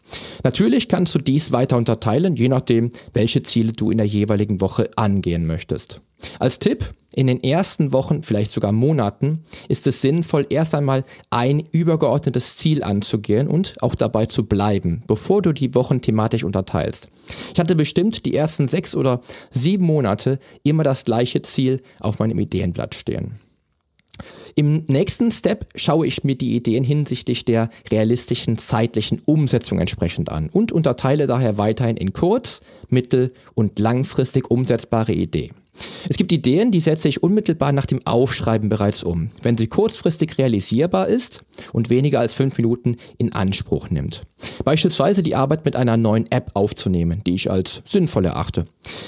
Natürlich 0.45 0.89
kannst 0.89 1.15
du 1.15 1.19
dies 1.19 1.53
weiter 1.53 1.77
unterteilen, 1.77 2.37
je 2.37 2.49
nachdem, 2.49 2.91
welche 3.13 3.43
Ziele 3.43 3.73
du 3.73 3.91
in 3.91 3.99
der 3.99 4.07
jeweiligen 4.07 4.61
Woche 4.61 4.91
angehen 4.97 5.47
möchtest. 5.47 6.01
Als 6.39 6.59
Tipp, 6.59 6.95
in 7.13 7.27
den 7.27 7.43
ersten 7.43 7.93
Wochen, 7.93 8.23
vielleicht 8.23 8.53
sogar 8.53 8.73
Monaten, 8.73 9.43
ist 9.69 9.87
es 9.87 10.01
sinnvoll, 10.01 10.47
erst 10.49 10.75
einmal 10.75 11.05
ein 11.31 11.65
übergeordnetes 11.73 12.57
Ziel 12.57 12.85
anzugehen 12.85 13.49
und 13.49 13.75
auch 13.81 13.95
dabei 13.95 14.27
zu 14.27 14.45
bleiben, 14.45 15.03
bevor 15.07 15.43
du 15.43 15.53
die 15.53 15.75
Wochen 15.75 16.01
thematisch 16.01 16.45
unterteilst. 16.45 17.09
Ich 17.53 17.59
hatte 17.59 17.75
bestimmt 17.75 18.25
die 18.27 18.35
ersten 18.35 18.69
sechs 18.69 18.95
oder 18.95 19.21
sieben 19.51 19.87
Monate 19.87 20.39
immer 20.63 20.85
das 20.85 21.05
gleiche 21.05 21.43
Ziel 21.43 21.83
auf 21.99 22.21
meinem 22.21 22.39
Ideenblatt 22.39 22.95
stehen. 22.95 23.41
Im 24.55 24.85
nächsten 24.87 25.31
Step 25.31 25.67
schaue 25.75 26.07
ich 26.07 26.25
mir 26.25 26.37
die 26.37 26.55
Ideen 26.57 26.85
hinsichtlich 26.85 27.45
der 27.45 27.71
realistischen 27.91 28.59
zeitlichen 28.59 29.21
Umsetzung 29.27 29.79
entsprechend 29.79 30.29
an 30.31 30.49
und 30.51 30.73
unterteile 30.73 31.27
daher 31.27 31.59
weiterhin 31.59 31.97
in 31.97 32.13
kurz-, 32.13 32.61
mittel- 32.89 33.33
und 33.55 33.79
langfristig 33.79 34.51
umsetzbare 34.51 35.13
Ideen. 35.13 35.53
Es 36.09 36.17
gibt 36.17 36.33
Ideen, 36.33 36.71
die 36.71 36.81
setze 36.81 37.09
ich 37.09 37.23
unmittelbar 37.23 37.73
nach 37.73 37.87
dem 37.87 38.01
Aufschreiben 38.05 38.69
bereits 38.69 39.03
um, 39.03 39.31
wenn 39.43 39.57
sie 39.57 39.69
kurzfristig 39.69 40.39
realisierbar 40.39 41.09
ist 41.09 41.45
und 41.73 41.91
weniger 41.91 42.21
als 42.21 42.35
fünf 42.35 42.57
Minuten 42.57 42.97
in 43.19 43.33
Anspruch 43.33 43.91
nimmt. 43.91 44.23
Beispielsweise 44.65 45.23
die 45.23 45.35
Arbeit 45.35 45.65
mit 45.65 45.77
einer 45.77 45.97
neuen 45.97 46.31
App 46.31 46.51
aufzunehmen, 46.55 47.23
die 47.27 47.35
ich 47.35 47.51
als 47.51 47.83
sinnvoll 47.85 48.25
erachte. 48.25 48.65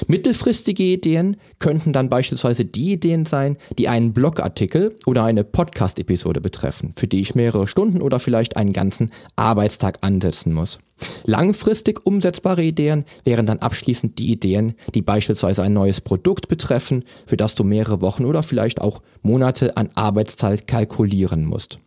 Mittelfristige 0.06 0.82
Ideen 0.82 1.36
könnten 1.58 1.92
dann 1.92 2.08
beispielsweise 2.08 2.64
die 2.64 2.92
Ideen 2.92 3.24
sein, 3.24 3.56
die 3.78 3.88
einen 3.88 4.12
Blogartikel 4.12 4.94
oder 5.06 5.24
eine 5.24 5.44
Podcast-Episode 5.44 6.40
betreffen, 6.40 6.92
für 6.96 7.06
die 7.06 7.20
ich 7.20 7.34
mehrere 7.34 7.68
Stunden 7.68 8.02
oder 8.02 8.18
vielleicht 8.18 8.56
einen 8.56 8.72
ganzen 8.72 9.10
Arbeitstag 9.36 9.98
ansetzen 10.02 10.52
muss. 10.52 10.78
Langfristig 11.24 12.06
umsetzbare 12.06 12.62
Ideen 12.62 13.04
wären 13.24 13.46
dann 13.46 13.58
abschließend 13.58 14.18
die 14.18 14.30
Ideen, 14.30 14.74
die 14.94 15.02
beispielsweise 15.02 15.62
ein 15.62 15.72
neues 15.72 16.00
Produkt 16.00 16.48
betreffen, 16.48 17.04
für 17.26 17.36
das 17.36 17.54
du 17.54 17.64
mehrere 17.64 18.00
Wochen 18.00 18.24
oder 18.24 18.42
vielleicht 18.42 18.80
auch 18.80 19.02
Monate 19.22 19.76
an 19.76 19.90
Arbeitszeit 19.94 20.66
kalkulieren 20.66 21.44
musst. 21.44 21.78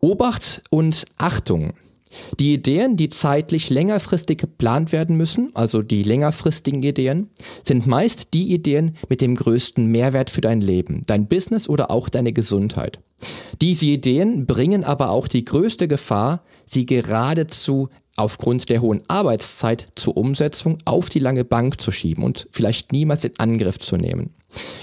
Obacht 0.00 0.62
und 0.70 1.04
Achtung! 1.18 1.74
Die 2.38 2.52
Ideen, 2.52 2.96
die 2.96 3.08
zeitlich 3.08 3.70
längerfristig 3.70 4.38
geplant 4.38 4.92
werden 4.92 5.16
müssen, 5.16 5.50
also 5.54 5.82
die 5.82 6.02
längerfristigen 6.02 6.82
Ideen, 6.82 7.30
sind 7.64 7.86
meist 7.86 8.34
die 8.34 8.52
Ideen 8.52 8.96
mit 9.08 9.20
dem 9.20 9.34
größten 9.34 9.86
Mehrwert 9.86 10.30
für 10.30 10.42
dein 10.42 10.60
Leben, 10.60 11.04
dein 11.06 11.26
Business 11.26 11.68
oder 11.68 11.90
auch 11.90 12.08
deine 12.08 12.32
Gesundheit. 12.32 13.00
Diese 13.60 13.86
Ideen 13.86 14.46
bringen 14.46 14.84
aber 14.84 15.10
auch 15.10 15.28
die 15.28 15.44
größte 15.44 15.88
Gefahr, 15.88 16.42
sie 16.66 16.86
geradezu 16.86 17.88
aufgrund 18.16 18.68
der 18.68 18.80
hohen 18.80 19.02
Arbeitszeit 19.08 19.86
zur 19.94 20.16
Umsetzung 20.16 20.78
auf 20.84 21.08
die 21.08 21.18
lange 21.18 21.44
Bank 21.44 21.80
zu 21.80 21.90
schieben 21.90 22.24
und 22.24 22.48
vielleicht 22.50 22.92
niemals 22.92 23.24
in 23.24 23.32
Angriff 23.38 23.78
zu 23.78 23.96
nehmen. 23.96 24.30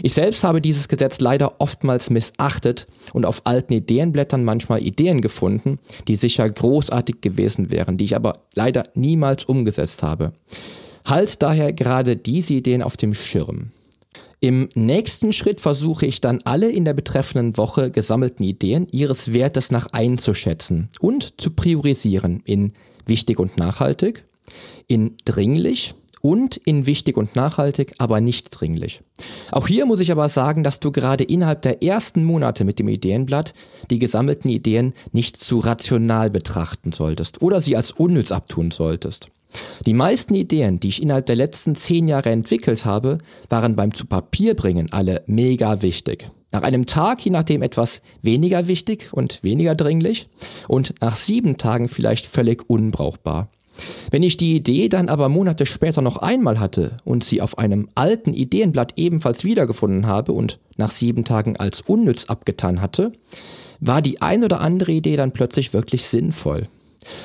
Ich 0.02 0.14
selbst 0.14 0.44
habe 0.44 0.62
dieses 0.62 0.88
Gesetz 0.88 1.20
leider 1.20 1.62
oftmals 1.62 2.10
missachtet 2.10 2.88
und 3.14 3.26
auf 3.26 3.42
alten 3.46 3.74
Ideenblättern 3.74 4.44
manchmal 4.44 4.82
Ideen 4.82 5.22
gefunden, 5.22 5.80
die 6.08 6.16
sicher 6.16 6.50
großartig 6.50 7.22
gewesen 7.22 7.70
wären, 7.70 7.98
die 7.98 8.06
ich 8.06 8.16
aber 8.16 8.40
leider 8.56 8.88
niemals 8.96 9.46
umgesetzt 9.46 10.02
habe. 10.02 10.34
Halt 11.06 11.42
daher 11.42 11.74
gerade 11.74 12.16
diese 12.18 12.56
Ideen 12.56 12.82
auf 12.82 12.98
dem 12.98 13.14
Schirm. 13.14 13.72
Im 14.42 14.70
nächsten 14.74 15.34
Schritt 15.34 15.60
versuche 15.60 16.06
ich 16.06 16.22
dann 16.22 16.40
alle 16.46 16.70
in 16.70 16.86
der 16.86 16.94
betreffenden 16.94 17.58
Woche 17.58 17.92
gesammelten 17.92 18.46
Ideen 18.46 18.88
ihres 18.90 19.34
Wertes 19.34 19.70
nach 19.70 19.88
einzuschätzen 19.92 20.90
und 21.02 21.42
zu 21.42 21.52
priorisieren 21.52 22.42
in 22.46 22.72
wichtig 23.06 23.38
und 23.38 23.58
nachhaltig, 23.58 24.24
in 24.88 25.18
dringlich 25.26 25.94
und 26.22 26.56
in 26.56 26.86
wichtig 26.86 27.18
und 27.18 27.36
nachhaltig, 27.36 27.96
aber 27.98 28.22
nicht 28.22 28.50
dringlich. 28.52 29.02
Auch 29.52 29.68
hier 29.68 29.86
muss 29.86 30.00
ich 30.00 30.12
aber 30.12 30.30
sagen, 30.30 30.64
dass 30.64 30.80
du 30.80 30.94
gerade 30.94 31.26
innerhalb 31.26 31.62
der 31.62 31.84
ersten 31.84 32.24
Monate 32.24 32.64
mit 32.64 32.80
dem 32.80 32.88
Ideenblatt 32.88 33.54
die 33.90 34.00
gesammelten 34.00 34.50
Ideen 34.50 34.94
nicht 35.12 35.36
zu 35.36 35.60
rational 35.60 36.30
betrachten 36.30 36.94
solltest 36.94 37.42
oder 37.42 37.60
sie 37.60 37.76
als 37.76 37.92
unnütz 37.92 38.32
abtun 38.32 38.72
solltest. 38.72 39.30
Die 39.86 39.94
meisten 39.94 40.36
Ideen, 40.36 40.80
die 40.80 40.90
ich 40.90 41.02
innerhalb 41.02 41.26
der 41.26 41.36
letzten 41.36 41.76
zehn 41.76 42.08
Jahre 42.08 42.30
entwickelt 42.30 42.86
habe, 42.86 43.18
waren 43.50 43.76
beim 43.76 43.94
zu 43.94 44.06
Papier 44.06 44.56
bringen 44.56 44.92
alle 44.92 45.24
mega 45.26 45.82
wichtig. 45.82 46.28
Nach 46.52 46.64
einem 46.64 46.86
Tag, 46.86 47.24
je 47.24 47.32
nachdem 47.32 47.62
etwas 47.62 48.02
weniger 48.22 48.68
wichtig 48.68 49.10
und 49.12 49.44
weniger 49.44 49.76
dringlich 49.76 50.28
und 50.68 50.96
nach 51.02 51.16
sieben 51.16 51.58
Tagen 51.58 51.88
vielleicht 51.88 52.26
völlig 52.26 52.70
unbrauchbar. 52.70 53.50
Wenn 54.12 54.24
ich 54.24 54.36
die 54.36 54.56
Idee 54.56 54.90
dann 54.90 55.10
aber 55.10 55.30
Monate 55.30 55.66
später 55.66 56.02
noch 56.02 56.18
einmal 56.18 56.60
hatte 56.60 56.98
und 57.06 57.24
sie 57.24 57.42
auf 57.42 57.58
einem 57.58 57.88
alten 57.96 58.34
Ideenblatt 58.34 58.94
ebenfalls 58.98 59.44
wiedergefunden 59.44 60.08
habe 60.08 60.34
und 60.34 60.60
nach 60.78 60.92
sieben 60.92 61.24
Tagen 61.24 61.56
als 61.58 61.82
unnütz 61.82 62.26
abgetan 62.26 62.82
hatte, 62.82 63.14
war 63.80 64.02
die 64.02 64.22
ein 64.22 64.44
oder 64.44 64.60
andere 64.60 64.92
Idee 64.92 65.16
dann 65.16 65.32
plötzlich 65.32 65.74
wirklich 65.74 66.04
sinnvoll. 66.04 66.68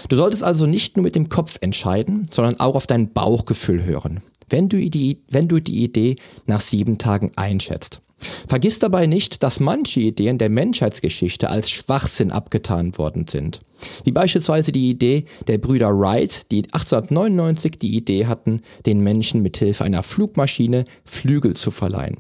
Du 0.09 0.17
solltest 0.17 0.43
also 0.43 0.67
nicht 0.67 0.97
nur 0.97 1.05
mit 1.05 1.15
dem 1.15 1.29
Kopf 1.29 1.59
entscheiden, 1.61 2.27
sondern 2.33 2.61
auch 2.61 2.75
auf 2.75 2.87
dein 2.87 3.13
Bauchgefühl 3.13 3.85
hören, 3.85 4.21
wenn 4.49 4.69
du 4.69 4.79
die, 4.89 5.23
wenn 5.31 5.49
du 5.49 5.61
die 5.61 5.83
Idee 5.83 6.17
nach 6.47 6.61
sieben 6.61 6.99
Tagen 6.99 7.33
einschätzt. 7.37 8.01
Vergiss 8.49 8.79
dabei 8.79 9.07
nicht, 9.07 9.43
dass 9.43 9.61
manche 9.61 10.01
Ideen 10.01 10.39
der 10.39 10.49
Menschheitsgeschichte 10.49 11.51
als 11.51 11.71
Schwachsinn 11.71 12.31
abgetan 12.31 12.97
worden 12.97 13.27
sind. 13.29 13.61
Wie 14.05 14.13
beispielsweise 14.13 14.73
die 14.73 14.91
Idee 14.91 15.25
der 15.47 15.59
Brüder 15.59 15.99
Wright, 15.99 16.51
die 16.51 16.65
1899 16.65 17.79
die 17.79 17.95
Idee 17.97 18.27
hatten, 18.27 18.63
den 18.87 19.01
Menschen 19.01 19.43
mit 19.43 19.57
Hilfe 19.57 19.85
einer 19.85 20.03
Flugmaschine 20.03 20.85
Flügel 21.05 21.55
zu 21.55 21.71
verleihen. 21.71 22.19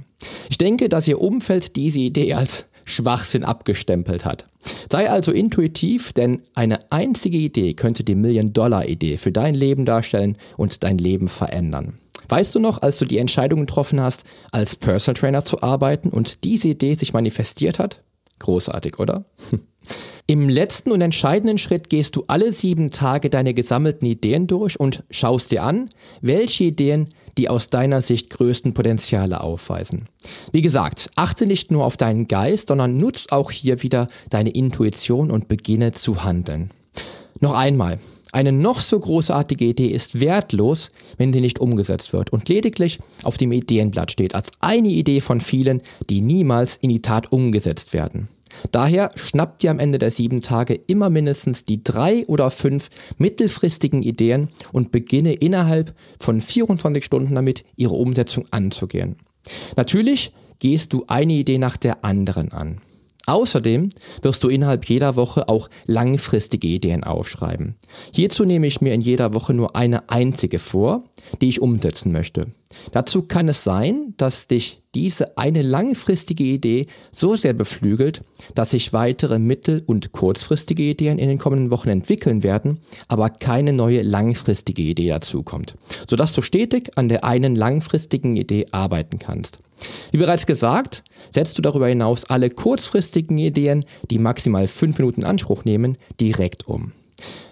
Ich 0.50 0.58
denke, 0.58 0.88
dass 0.88 1.08
ihr 1.08 1.20
Umfeld 1.20 1.76
diese 1.76 2.00
Idee 2.00 2.34
als 2.34 2.66
Schwachsinn 2.84 3.44
abgestempelt 3.44 4.24
hat. 4.24 4.46
Sei 4.90 5.10
also 5.10 5.32
intuitiv, 5.32 6.12
denn 6.12 6.42
eine 6.54 6.90
einzige 6.90 7.38
Idee 7.38 7.74
könnte 7.74 8.04
die 8.04 8.14
Million-Dollar-Idee 8.14 9.16
für 9.16 9.32
dein 9.32 9.54
Leben 9.54 9.84
darstellen 9.84 10.36
und 10.56 10.84
dein 10.84 10.98
Leben 10.98 11.28
verändern. 11.28 11.98
Weißt 12.28 12.54
du 12.54 12.60
noch, 12.60 12.80
als 12.80 12.98
du 12.98 13.04
die 13.04 13.18
Entscheidung 13.18 13.60
getroffen 13.60 14.00
hast, 14.00 14.24
als 14.52 14.76
Personal 14.76 15.20
Trainer 15.20 15.44
zu 15.44 15.62
arbeiten 15.62 16.08
und 16.08 16.44
diese 16.44 16.68
Idee 16.68 16.94
sich 16.94 17.12
manifestiert 17.12 17.78
hat? 17.78 18.02
Großartig, 18.38 18.98
oder? 18.98 19.26
Im 20.26 20.48
letzten 20.48 20.90
und 20.90 21.02
entscheidenden 21.02 21.58
Schritt 21.58 21.90
gehst 21.90 22.16
du 22.16 22.24
alle 22.28 22.54
sieben 22.54 22.90
Tage 22.90 23.28
deine 23.28 23.52
gesammelten 23.52 24.06
Ideen 24.06 24.46
durch 24.46 24.80
und 24.80 25.04
schaust 25.10 25.52
dir 25.52 25.62
an, 25.62 25.84
welche 26.22 26.64
Ideen 26.64 27.10
die 27.36 27.50
aus 27.50 27.68
deiner 27.68 28.00
Sicht 28.00 28.30
größten 28.30 28.72
Potenziale 28.72 29.42
aufweisen. 29.42 30.06
Wie 30.50 30.62
gesagt, 30.62 31.10
achte 31.14 31.44
nicht 31.44 31.70
nur 31.70 31.84
auf 31.84 31.98
deinen 31.98 32.26
Geist, 32.26 32.68
sondern 32.68 32.96
nutz 32.96 33.26
auch 33.30 33.50
hier 33.50 33.82
wieder 33.82 34.06
deine 34.30 34.50
Intuition 34.50 35.30
und 35.30 35.46
beginne 35.48 35.92
zu 35.92 36.24
handeln. 36.24 36.70
Noch 37.40 37.52
einmal, 37.52 37.98
eine 38.32 38.52
noch 38.52 38.80
so 38.80 38.98
großartige 38.98 39.66
Idee 39.66 39.88
ist 39.88 40.20
wertlos, 40.20 40.88
wenn 41.18 41.34
sie 41.34 41.42
nicht 41.42 41.58
umgesetzt 41.58 42.14
wird 42.14 42.32
und 42.32 42.48
lediglich 42.48 42.98
auf 43.24 43.36
dem 43.36 43.52
Ideenblatt 43.52 44.10
steht, 44.10 44.34
als 44.34 44.52
eine 44.60 44.88
Idee 44.88 45.20
von 45.20 45.42
vielen, 45.42 45.82
die 46.08 46.22
niemals 46.22 46.78
in 46.78 46.88
die 46.88 47.02
Tat 47.02 47.30
umgesetzt 47.30 47.92
werden. 47.92 48.28
Daher 48.72 49.10
schnappt 49.16 49.62
dir 49.62 49.70
am 49.70 49.78
Ende 49.78 49.98
der 49.98 50.10
sieben 50.10 50.40
Tage 50.40 50.74
immer 50.74 51.10
mindestens 51.10 51.64
die 51.64 51.82
drei 51.82 52.24
oder 52.26 52.50
fünf 52.50 52.90
mittelfristigen 53.18 54.02
Ideen 54.02 54.48
und 54.72 54.90
beginne 54.90 55.34
innerhalb 55.34 55.94
von 56.18 56.40
24 56.40 57.04
Stunden 57.04 57.34
damit, 57.34 57.64
ihre 57.76 57.94
Umsetzung 57.94 58.44
anzugehen. 58.50 59.16
Natürlich 59.76 60.32
gehst 60.58 60.92
du 60.92 61.04
eine 61.08 61.34
Idee 61.34 61.58
nach 61.58 61.76
der 61.76 62.04
anderen 62.04 62.52
an. 62.52 62.80
Außerdem 63.26 63.88
wirst 64.22 64.44
du 64.44 64.48
innerhalb 64.48 64.84
jeder 64.86 65.16
Woche 65.16 65.48
auch 65.48 65.70
langfristige 65.86 66.66
Ideen 66.66 67.04
aufschreiben. 67.04 67.76
Hierzu 68.12 68.44
nehme 68.44 68.66
ich 68.66 68.80
mir 68.80 68.92
in 68.92 69.00
jeder 69.00 69.32
Woche 69.32 69.54
nur 69.54 69.76
eine 69.76 70.10
einzige 70.10 70.58
vor, 70.58 71.04
die 71.40 71.48
ich 71.48 71.62
umsetzen 71.62 72.12
möchte. 72.12 72.48
Dazu 72.92 73.22
kann 73.22 73.48
es 73.48 73.64
sein, 73.64 74.14
dass 74.16 74.46
dich 74.46 74.82
diese 74.94 75.38
eine 75.38 75.62
langfristige 75.62 76.44
Idee 76.44 76.86
so 77.12 77.34
sehr 77.36 77.52
beflügelt, 77.52 78.22
dass 78.54 78.72
sich 78.72 78.92
weitere 78.92 79.38
mittel- 79.38 79.82
und 79.86 80.12
kurzfristige 80.12 80.82
Ideen 80.82 81.18
in 81.18 81.28
den 81.28 81.38
kommenden 81.38 81.70
Wochen 81.70 81.88
entwickeln 81.88 82.42
werden, 82.42 82.78
aber 83.08 83.30
keine 83.30 83.72
neue 83.72 84.02
langfristige 84.02 84.82
Idee 84.82 85.08
dazukommt, 85.08 85.76
sodass 86.08 86.32
du 86.32 86.42
stetig 86.42 86.90
an 86.96 87.08
der 87.08 87.24
einen 87.24 87.56
langfristigen 87.56 88.36
Idee 88.36 88.66
arbeiten 88.72 89.18
kannst. 89.18 89.60
Wie 90.12 90.18
bereits 90.18 90.46
gesagt, 90.46 91.02
setzt 91.30 91.58
du 91.58 91.62
darüber 91.62 91.88
hinaus 91.88 92.24
alle 92.24 92.50
kurzfristigen 92.50 93.38
Ideen, 93.38 93.84
die 94.10 94.18
maximal 94.18 94.68
fünf 94.68 94.98
Minuten 94.98 95.22
in 95.22 95.26
Anspruch 95.26 95.64
nehmen, 95.64 95.96
direkt 96.20 96.66
um. 96.68 96.92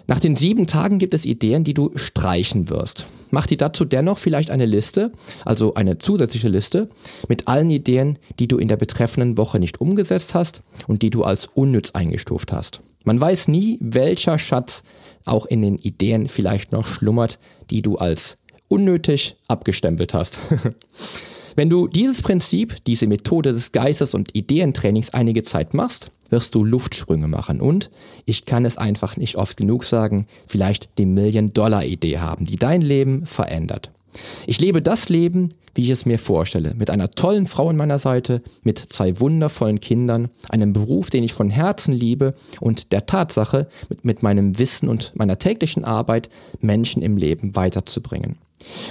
Nach 0.07 0.19
den 0.19 0.35
sieben 0.35 0.67
Tagen 0.67 0.99
gibt 0.99 1.13
es 1.13 1.25
Ideen, 1.25 1.63
die 1.63 1.73
du 1.73 1.91
streichen 1.95 2.69
wirst. 2.69 3.05
Mach 3.31 3.47
dir 3.47 3.57
dazu 3.57 3.85
dennoch 3.85 4.17
vielleicht 4.17 4.51
eine 4.51 4.65
Liste, 4.65 5.11
also 5.45 5.73
eine 5.75 5.97
zusätzliche 5.97 6.49
Liste, 6.49 6.89
mit 7.29 7.47
allen 7.47 7.69
Ideen, 7.69 8.19
die 8.39 8.47
du 8.47 8.57
in 8.57 8.67
der 8.67 8.77
betreffenden 8.77 9.37
Woche 9.37 9.59
nicht 9.59 9.79
umgesetzt 9.79 10.35
hast 10.35 10.61
und 10.87 11.01
die 11.01 11.09
du 11.09 11.23
als 11.23 11.47
unnütz 11.47 11.91
eingestuft 11.91 12.51
hast. 12.51 12.81
Man 13.05 13.19
weiß 13.19 13.47
nie, 13.47 13.77
welcher 13.81 14.39
Schatz 14.39 14.83
auch 15.25 15.45
in 15.45 15.61
den 15.61 15.77
Ideen 15.77 16.27
vielleicht 16.27 16.71
noch 16.71 16.87
schlummert, 16.87 17.39
die 17.69 17.81
du 17.81 17.97
als 17.97 18.37
unnötig 18.69 19.35
abgestempelt 19.47 20.13
hast. 20.13 20.39
Wenn 21.55 21.69
du 21.69 21.87
dieses 21.87 22.21
Prinzip, 22.21 22.83
diese 22.85 23.07
Methode 23.07 23.53
des 23.53 23.71
Geistes 23.71 24.15
und 24.15 24.35
Ideentrainings 24.35 25.11
einige 25.11 25.43
Zeit 25.43 25.73
machst, 25.73 26.11
wirst 26.29 26.55
du 26.55 26.63
Luftsprünge 26.63 27.27
machen 27.27 27.61
und, 27.61 27.91
ich 28.25 28.45
kann 28.45 28.65
es 28.65 28.77
einfach 28.77 29.17
nicht 29.17 29.35
oft 29.35 29.57
genug 29.57 29.83
sagen, 29.83 30.25
vielleicht 30.47 30.97
die 30.97 31.05
Million-Dollar-Idee 31.05 32.19
haben, 32.19 32.45
die 32.45 32.55
dein 32.55 32.81
Leben 32.81 33.25
verändert. 33.27 33.91
Ich 34.47 34.59
lebe 34.59 34.81
das 34.81 35.09
Leben, 35.09 35.49
wie 35.75 35.83
ich 35.83 35.89
es 35.89 36.05
mir 36.05 36.19
vorstelle, 36.19 36.73
mit 36.75 36.89
einer 36.89 37.11
tollen 37.11 37.47
Frau 37.47 37.69
an 37.69 37.77
meiner 37.77 37.99
Seite, 37.99 38.41
mit 38.63 38.77
zwei 38.77 39.19
wundervollen 39.19 39.79
Kindern, 39.79 40.29
einem 40.49 40.73
Beruf, 40.73 41.09
den 41.09 41.23
ich 41.23 41.33
von 41.33 41.49
Herzen 41.49 41.93
liebe 41.93 42.33
und 42.59 42.91
der 42.91 43.05
Tatsache, 43.05 43.67
mit, 43.89 44.05
mit 44.05 44.23
meinem 44.23 44.57
Wissen 44.59 44.87
und 44.87 45.13
meiner 45.15 45.39
täglichen 45.39 45.83
Arbeit 45.83 46.29
Menschen 46.61 47.01
im 47.01 47.17
Leben 47.17 47.55
weiterzubringen. 47.55 48.37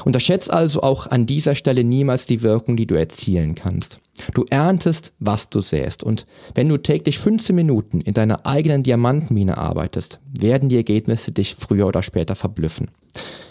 Unterschätze 0.04 0.52
also 0.52 0.82
auch 0.82 1.06
an 1.06 1.26
dieser 1.26 1.54
Stelle 1.54 1.84
niemals 1.84 2.26
die 2.26 2.42
Wirkung, 2.42 2.76
die 2.76 2.86
du 2.86 2.94
erzielen 2.94 3.54
kannst. 3.54 4.00
Du 4.34 4.44
erntest, 4.50 5.12
was 5.18 5.48
du 5.48 5.60
säst. 5.60 6.04
Und 6.04 6.26
wenn 6.54 6.68
du 6.68 6.76
täglich 6.76 7.18
15 7.18 7.56
Minuten 7.56 8.00
in 8.00 8.14
deiner 8.14 8.46
eigenen 8.46 8.82
Diamantenmine 8.82 9.56
arbeitest, 9.56 10.20
werden 10.38 10.68
die 10.68 10.76
Ergebnisse 10.76 11.32
dich 11.32 11.54
früher 11.54 11.86
oder 11.86 12.02
später 12.02 12.34
verblüffen. 12.34 12.90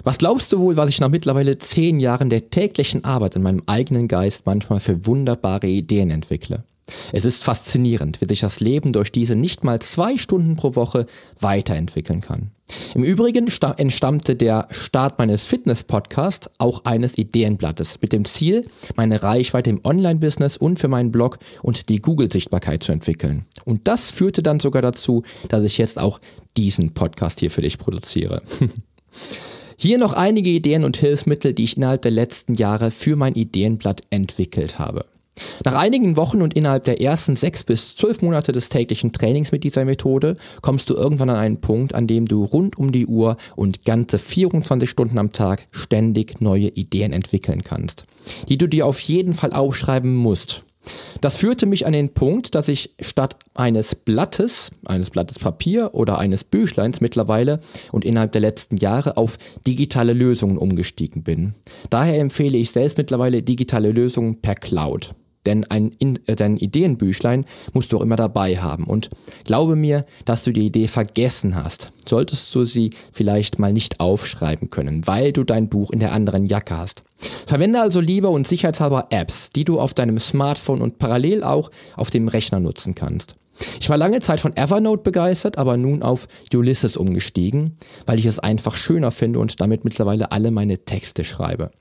Was 0.04 0.18
glaubst 0.18 0.52
du 0.54 0.60
wohl, 0.60 0.78
was 0.78 0.90
ich 0.90 1.00
nach 1.00 1.10
mittlerweile 1.10 1.58
10 1.58 2.00
Jahren 2.00 2.30
der 2.30 2.50
täglichen 2.50 3.04
Arbeit 3.04 3.36
in 3.36 3.44
meinem 3.44 3.64
eigenen 3.66 4.08
Geist 4.08 4.46
manchmal 4.46 4.80
für 4.80 5.06
wunderbare 5.06 5.68
Ideen 5.68 6.12
entwickle? 6.12 6.64
Es 7.12 7.26
ist 7.26 7.44
faszinierend, 7.44 8.22
wie 8.22 8.28
sich 8.28 8.42
das 8.42 8.60
Leben 8.60 8.94
durch 8.94 9.12
diese 9.12 9.36
nicht 9.36 9.64
mal 9.64 9.80
zwei 9.80 10.18
Stunden 10.18 10.56
pro 10.56 10.76
Woche 10.76 11.06
weiterentwickeln 11.40 12.22
kann. 12.22 12.52
Im 12.96 13.04
Übrigen 13.04 13.48
entstammte 13.78 14.36
der 14.36 14.68
Start 14.72 15.20
meines 15.20 15.46
Fitness-Podcasts 15.46 16.50
auch 16.58 16.86
eines 16.86 17.18
Ideenblattes 17.18 18.00
mit 18.02 18.14
dem 18.14 18.26
Ziel, 18.26 18.66
meine 18.96 19.24
Reichweite 19.24 19.70
im 19.70 19.82
Online-Business 19.84 20.58
und 20.58 20.80
für 20.80 20.88
meinen 20.88 21.12
Blog 21.12 21.40
und 21.62 21.90
die 21.90 22.02
Google-Sichtbarkeit 22.02 22.84
zu 22.84 22.92
entwickeln. 22.92 23.46
Und 23.66 23.88
das 23.88 24.10
führte 24.12 24.42
dann 24.42 24.60
sogar 24.60 24.82
dazu, 24.82 25.24
dass 25.50 25.64
ich 25.64 25.78
jetzt 25.78 26.00
auch 26.00 26.20
diesen 26.58 26.94
Podcast 26.94 27.40
hier 27.40 27.52
für 27.52 27.62
dich 27.62 27.78
produziere. 27.78 28.42
Hier 29.78 29.98
noch 29.98 30.14
einige 30.14 30.52
Ideen 30.52 30.84
und 30.84 30.98
Hilfsmittel, 30.98 31.56
die 31.56 31.64
ich 31.64 31.76
innerhalb 31.76 32.04
der 32.04 32.12
letzten 32.12 32.54
Jahre 32.54 32.92
für 32.92 33.16
mein 33.16 33.34
Ideenblatt 33.34 34.02
entwickelt 34.12 34.78
habe. 34.78 35.06
Nach 35.64 35.76
einigen 35.76 36.18
Wochen 36.18 36.42
und 36.42 36.56
innerhalb 36.56 36.84
der 36.84 37.02
ersten 37.02 37.36
sechs 37.36 37.64
bis 37.64 37.96
zwölf 37.96 38.22
Monate 38.22 38.52
des 38.52 38.70
täglichen 38.70 39.12
Trainings 39.12 39.52
mit 39.52 39.64
dieser 39.64 39.86
Methode 39.86 40.38
kommst 40.62 40.90
du 40.90 40.96
irgendwann 40.96 41.30
an 41.30 41.38
einen 41.38 41.62
Punkt, 41.62 41.96
an 41.96 42.08
dem 42.08 42.26
du 42.26 42.44
rund 42.44 42.78
um 42.78 42.92
die 42.92 43.08
Uhr 43.08 43.38
und 43.56 43.86
ganze 43.86 44.20
24 44.20 44.90
Stunden 44.90 45.18
am 45.18 45.32
Tag 45.32 45.68
ständig 45.72 46.42
neue 46.42 46.68
Ideen 46.70 47.14
entwickeln 47.14 47.64
kannst, 47.64 48.04
die 48.50 48.58
du 48.58 48.68
dir 48.68 48.86
auf 48.86 49.00
jeden 49.00 49.34
Fall 49.34 49.54
aufschreiben 49.54 50.16
musst. 50.16 50.64
Das 51.22 51.38
führte 51.38 51.66
mich 51.66 51.86
an 51.86 51.94
den 51.94 52.14
Punkt, 52.14 52.56
dass 52.56 52.68
ich 52.68 52.96
statt 53.00 53.36
eines 53.54 53.96
Blattes, 53.96 54.72
eines 54.86 55.12
Blattes 55.12 55.38
Papier 55.38 55.92
oder 55.94 56.18
eines 56.18 56.44
Büchleins 56.44 57.02
mittlerweile 57.02 57.60
und 57.92 58.06
innerhalb 58.06 58.32
der 58.32 58.42
letzten 58.42 58.78
Jahre 58.78 59.18
auf 59.18 59.38
digitale 59.68 60.14
Lösungen 60.14 60.58
umgestiegen 60.58 61.24
bin. 61.24 61.54
Daher 61.90 62.20
empfehle 62.20 62.58
ich 62.58 62.72
selbst 62.72 62.98
mittlerweile 62.98 63.44
digitale 63.44 63.92
Lösungen 63.92 64.42
per 64.42 64.56
Cloud. 64.56 65.12
Denn 65.46 65.66
ein, 65.66 65.92
äh, 66.28 66.36
dein 66.36 66.58
Ideenbüchlein 66.58 67.46
musst 67.74 67.92
du 67.92 67.98
auch 67.98 68.02
immer 68.02 68.16
dabei 68.16 68.58
haben. 68.58 68.86
Und 68.86 69.10
glaube 69.44 69.76
mir, 69.76 70.06
dass 70.26 70.44
du 70.44 70.52
die 70.52 70.66
Idee 70.66 70.88
vergessen 70.88 71.56
hast, 71.56 71.92
solltest 72.08 72.54
du 72.54 72.66
sie 72.66 72.92
vielleicht 73.12 73.60
mal 73.60 73.74
nicht 73.74 74.00
aufschreiben 74.00 74.70
können, 74.70 75.08
weil 75.08 75.34
du 75.34 75.44
dein 75.44 75.70
Buch 75.70 75.92
in 75.92 76.00
der 76.00 76.12
anderen 76.12 76.46
Jacke 76.46 76.78
hast. 76.78 77.04
Verwende 77.46 77.82
also 77.82 78.00
lieber 78.00 78.32
und 78.32 78.48
sicherheitshalber 78.48 79.08
Apps, 79.10 79.52
die 79.52 79.64
du 79.64 79.80
auf 79.80 79.94
deinem 79.94 80.20
Smartphone 80.20 80.82
und 80.82 80.98
parallel 81.00 81.44
auch 81.44 81.72
auf 81.96 82.10
dem 82.10 82.28
Rechner 82.28 82.60
nutzen 82.60 82.96
kannst. 82.96 83.36
Ich 83.80 83.90
war 83.90 83.98
lange 83.98 84.20
Zeit 84.20 84.40
von 84.40 84.56
Evernote 84.56 85.04
begeistert, 85.04 85.58
aber 85.58 85.78
nun 85.78 86.02
auf 86.02 86.28
Ulysses 86.54 86.98
umgestiegen, 86.98 87.76
weil 88.06 88.20
ich 88.20 88.26
es 88.26 88.40
einfach 88.40 88.76
schöner 88.76 89.12
finde 89.12 89.40
und 89.40 89.62
damit 89.62 89.84
mittlerweile 89.84 90.32
alle 90.32 90.52
meine 90.52 90.80
Texte 90.80 91.26
schreibe. 91.26 91.72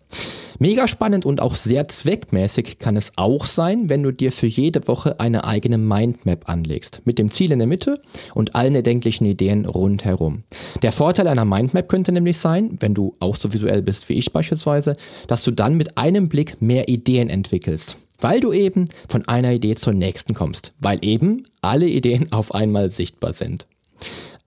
Mega 0.63 0.89
spannend 0.89 1.25
und 1.25 1.41
auch 1.41 1.55
sehr 1.55 1.89
zweckmäßig 1.89 2.79
kann 2.79 2.95
es 2.95 3.13
auch 3.17 3.47
sein, 3.47 3.89
wenn 3.89 4.03
du 4.03 4.13
dir 4.13 4.31
für 4.31 4.47
jede 4.47 4.87
Woche 4.89 5.19
eine 5.19 5.45
eigene 5.45 5.79
Mindmap 5.79 6.51
anlegst, 6.51 7.01
mit 7.07 7.19
dem 7.19 7.31
Ziel 7.31 7.53
in 7.53 7.61
der 7.61 7.67
Mitte 7.67 7.99
und 8.35 8.55
allen 8.55 8.75
erdenklichen 8.75 9.27
Ideen 9.27 9.65
rundherum. 9.65 10.43
Der 10.83 10.93
Vorteil 10.93 11.29
einer 11.29 11.47
Mindmap 11.47 11.89
könnte 11.89 12.13
nämlich 12.13 12.37
sein, 12.37 12.77
wenn 12.81 12.93
du 12.93 13.15
auch 13.21 13.37
so 13.37 13.55
visuell 13.55 13.81
bist 13.81 14.11
wie 14.11 14.15
ich 14.15 14.35
beispielsweise, 14.35 14.97
dass 15.29 15.45
du 15.45 15.51
dann 15.51 15.79
mit 15.79 15.97
einem 15.97 16.29
Blick 16.29 16.61
mehr 16.61 16.89
Ideen 16.89 17.31
entwickelst 17.31 17.97
weil 18.21 18.41
du 18.41 18.53
eben 18.53 18.87
von 19.09 19.27
einer 19.29 19.53
Idee 19.53 19.75
zur 19.75 19.93
nächsten 19.93 20.35
kommst, 20.35 20.73
weil 20.79 20.99
eben 21.03 21.47
alle 21.63 21.87
Ideen 21.89 22.33
auf 22.33 22.55
einmal 22.55 22.91
sichtbar 22.91 23.33
sind. 23.33 23.67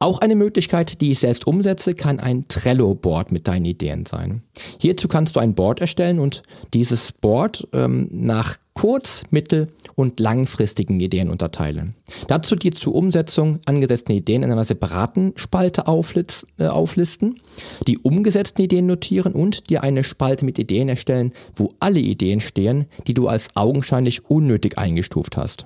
Auch 0.03 0.19
eine 0.19 0.35
Möglichkeit, 0.35 0.99
die 0.99 1.11
ich 1.11 1.19
selbst 1.19 1.47
umsetze, 1.47 1.93
kann 1.93 2.19
ein 2.19 2.43
Trello-Board 2.49 3.31
mit 3.31 3.47
deinen 3.47 3.63
Ideen 3.63 4.05
sein. 4.05 4.43
Hierzu 4.77 5.07
kannst 5.07 5.37
du 5.37 5.39
ein 5.39 5.53
Board 5.53 5.79
erstellen 5.79 6.19
und 6.19 6.41
dieses 6.73 7.13
Board 7.13 7.69
ähm, 7.71 8.09
nach 8.11 8.57
kurz-, 8.73 9.23
mittel- 9.29 9.69
und 9.95 10.19
langfristigen 10.19 10.99
Ideen 10.99 11.29
unterteilen. 11.29 11.95
Dazu 12.27 12.57
die 12.57 12.71
zur 12.71 12.95
Umsetzung 12.95 13.59
angesetzten 13.63 14.11
Ideen 14.11 14.43
in 14.43 14.51
einer 14.51 14.65
separaten 14.65 15.31
Spalte 15.37 15.87
auflist, 15.87 16.47
äh, 16.57 16.67
auflisten, 16.67 17.39
die 17.87 17.97
umgesetzten 17.97 18.61
Ideen 18.61 18.87
notieren 18.87 19.31
und 19.31 19.69
dir 19.69 19.83
eine 19.83 20.03
Spalte 20.03 20.43
mit 20.43 20.59
Ideen 20.59 20.89
erstellen, 20.89 21.31
wo 21.55 21.69
alle 21.79 22.01
Ideen 22.01 22.41
stehen, 22.41 22.87
die 23.07 23.13
du 23.13 23.29
als 23.29 23.55
augenscheinlich 23.55 24.29
unnötig 24.29 24.77
eingestuft 24.77 25.37
hast. 25.37 25.65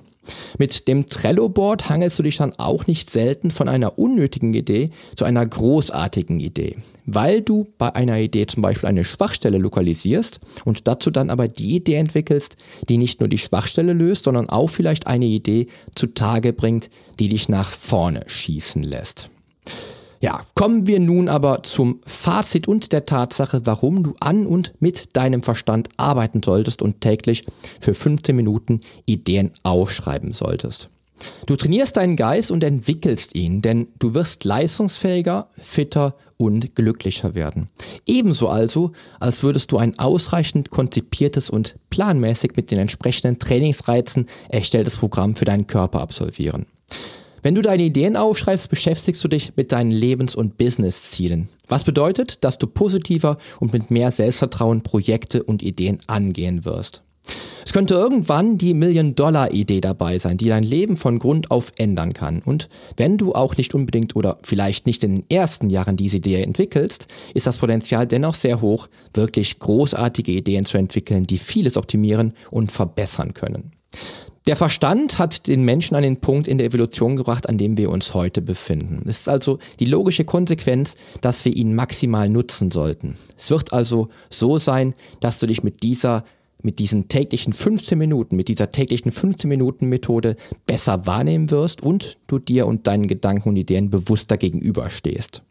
Mit 0.58 0.88
dem 0.88 1.08
Trello-Board 1.08 1.88
hangelst 1.88 2.18
du 2.18 2.22
dich 2.22 2.36
dann 2.36 2.52
auch 2.58 2.86
nicht 2.86 3.10
selten 3.10 3.50
von 3.50 3.68
einer 3.68 3.98
unnötigen 3.98 4.54
Idee 4.54 4.90
zu 5.14 5.24
einer 5.24 5.44
großartigen 5.46 6.40
Idee, 6.40 6.76
weil 7.06 7.40
du 7.42 7.66
bei 7.78 7.94
einer 7.94 8.18
Idee 8.18 8.46
zum 8.46 8.62
Beispiel 8.62 8.88
eine 8.88 9.04
Schwachstelle 9.04 9.58
lokalisierst 9.58 10.40
und 10.64 10.88
dazu 10.88 11.10
dann 11.10 11.30
aber 11.30 11.48
die 11.48 11.76
Idee 11.76 11.94
entwickelst, 11.94 12.56
die 12.88 12.98
nicht 12.98 13.20
nur 13.20 13.28
die 13.28 13.38
Schwachstelle 13.38 13.92
löst, 13.92 14.24
sondern 14.24 14.48
auch 14.48 14.68
vielleicht 14.68 15.06
eine 15.06 15.26
Idee 15.26 15.66
zutage 15.94 16.52
bringt, 16.52 16.90
die 17.18 17.28
dich 17.28 17.48
nach 17.48 17.70
vorne 17.70 18.24
schießen 18.26 18.82
lässt. 18.82 19.28
Ja, 20.20 20.40
kommen 20.54 20.86
wir 20.86 20.98
nun 20.98 21.28
aber 21.28 21.62
zum 21.62 22.00
Fazit 22.04 22.66
und 22.66 22.92
der 22.92 23.04
Tatsache, 23.04 23.62
warum 23.64 24.02
du 24.02 24.14
an 24.18 24.46
und 24.46 24.74
mit 24.80 25.16
deinem 25.16 25.42
Verstand 25.42 25.88
arbeiten 25.96 26.42
solltest 26.42 26.82
und 26.82 27.00
täglich 27.00 27.44
für 27.80 27.94
15 27.94 28.34
Minuten 28.34 28.80
Ideen 29.06 29.52
aufschreiben 29.62 30.32
solltest. 30.32 30.88
Du 31.46 31.56
trainierst 31.56 31.96
deinen 31.96 32.16
Geist 32.16 32.50
und 32.50 32.62
entwickelst 32.62 33.34
ihn, 33.34 33.62
denn 33.62 33.88
du 33.98 34.14
wirst 34.14 34.44
leistungsfähiger, 34.44 35.48
fitter 35.58 36.14
und 36.36 36.76
glücklicher 36.76 37.34
werden. 37.34 37.68
Ebenso 38.06 38.48
also, 38.48 38.92
als 39.18 39.42
würdest 39.42 39.72
du 39.72 39.78
ein 39.78 39.98
ausreichend 39.98 40.70
konzipiertes 40.70 41.50
und 41.50 41.76
planmäßig 41.90 42.52
mit 42.56 42.70
den 42.70 42.78
entsprechenden 42.78 43.38
Trainingsreizen 43.38 44.26
erstelltes 44.48 44.96
Programm 44.96 45.34
für 45.34 45.44
deinen 45.44 45.66
Körper 45.66 46.00
absolvieren. 46.00 46.66
Wenn 47.42 47.54
du 47.54 47.62
deine 47.62 47.84
Ideen 47.84 48.16
aufschreibst, 48.16 48.68
beschäftigst 48.68 49.22
du 49.22 49.28
dich 49.28 49.52
mit 49.56 49.72
deinen 49.72 49.90
Lebens- 49.90 50.34
und 50.34 50.56
Business-Zielen. 50.56 51.48
Was 51.68 51.84
bedeutet, 51.84 52.44
dass 52.44 52.58
du 52.58 52.66
positiver 52.66 53.38
und 53.60 53.72
mit 53.72 53.90
mehr 53.90 54.10
Selbstvertrauen 54.10 54.82
Projekte 54.82 55.42
und 55.42 55.62
Ideen 55.62 55.98
angehen 56.06 56.64
wirst. 56.64 57.02
Es 57.64 57.74
könnte 57.74 57.94
irgendwann 57.94 58.56
die 58.56 58.72
Million-Dollar-Idee 58.72 59.82
dabei 59.82 60.18
sein, 60.18 60.38
die 60.38 60.48
dein 60.48 60.62
Leben 60.62 60.96
von 60.96 61.18
Grund 61.18 61.50
auf 61.50 61.70
ändern 61.76 62.14
kann. 62.14 62.40
Und 62.42 62.70
wenn 62.96 63.18
du 63.18 63.34
auch 63.34 63.58
nicht 63.58 63.74
unbedingt 63.74 64.16
oder 64.16 64.38
vielleicht 64.42 64.86
nicht 64.86 65.04
in 65.04 65.16
den 65.16 65.30
ersten 65.30 65.68
Jahren 65.68 65.98
diese 65.98 66.16
Idee 66.16 66.42
entwickelst, 66.42 67.08
ist 67.34 67.46
das 67.46 67.58
Potenzial 67.58 68.06
dennoch 68.06 68.34
sehr 68.34 68.62
hoch, 68.62 68.88
wirklich 69.12 69.58
großartige 69.58 70.32
Ideen 70.32 70.64
zu 70.64 70.78
entwickeln, 70.78 71.26
die 71.26 71.36
vieles 71.36 71.76
optimieren 71.76 72.32
und 72.50 72.72
verbessern 72.72 73.34
können. 73.34 73.72
Der 74.48 74.56
Verstand 74.56 75.18
hat 75.18 75.46
den 75.46 75.62
Menschen 75.66 75.94
an 75.94 76.02
den 76.02 76.22
Punkt 76.22 76.48
in 76.48 76.56
der 76.56 76.68
Evolution 76.68 77.16
gebracht, 77.16 77.46
an 77.46 77.58
dem 77.58 77.76
wir 77.76 77.90
uns 77.90 78.14
heute 78.14 78.40
befinden. 78.40 79.02
Es 79.06 79.18
ist 79.18 79.28
also 79.28 79.58
die 79.78 79.84
logische 79.84 80.24
Konsequenz, 80.24 80.96
dass 81.20 81.44
wir 81.44 81.54
ihn 81.54 81.74
maximal 81.74 82.30
nutzen 82.30 82.70
sollten. 82.70 83.18
Es 83.36 83.50
wird 83.50 83.74
also 83.74 84.08
so 84.30 84.56
sein, 84.56 84.94
dass 85.20 85.38
du 85.38 85.44
dich 85.44 85.62
mit 85.64 85.82
dieser 85.82 86.24
mit 86.62 86.78
diesen 86.78 87.08
täglichen 87.08 87.52
15 87.52 87.98
Minuten, 87.98 88.36
mit 88.36 88.48
dieser 88.48 88.70
täglichen 88.70 89.12
15 89.12 89.50
Minuten 89.50 89.86
Methode 89.90 90.34
besser 90.64 91.06
wahrnehmen 91.06 91.50
wirst 91.50 91.82
und 91.82 92.16
du 92.26 92.38
dir 92.38 92.66
und 92.66 92.86
deinen 92.86 93.06
Gedanken 93.06 93.50
und 93.50 93.56
Ideen 93.56 93.90
bewusster 93.90 94.38
gegenüberstehst. 94.38 95.42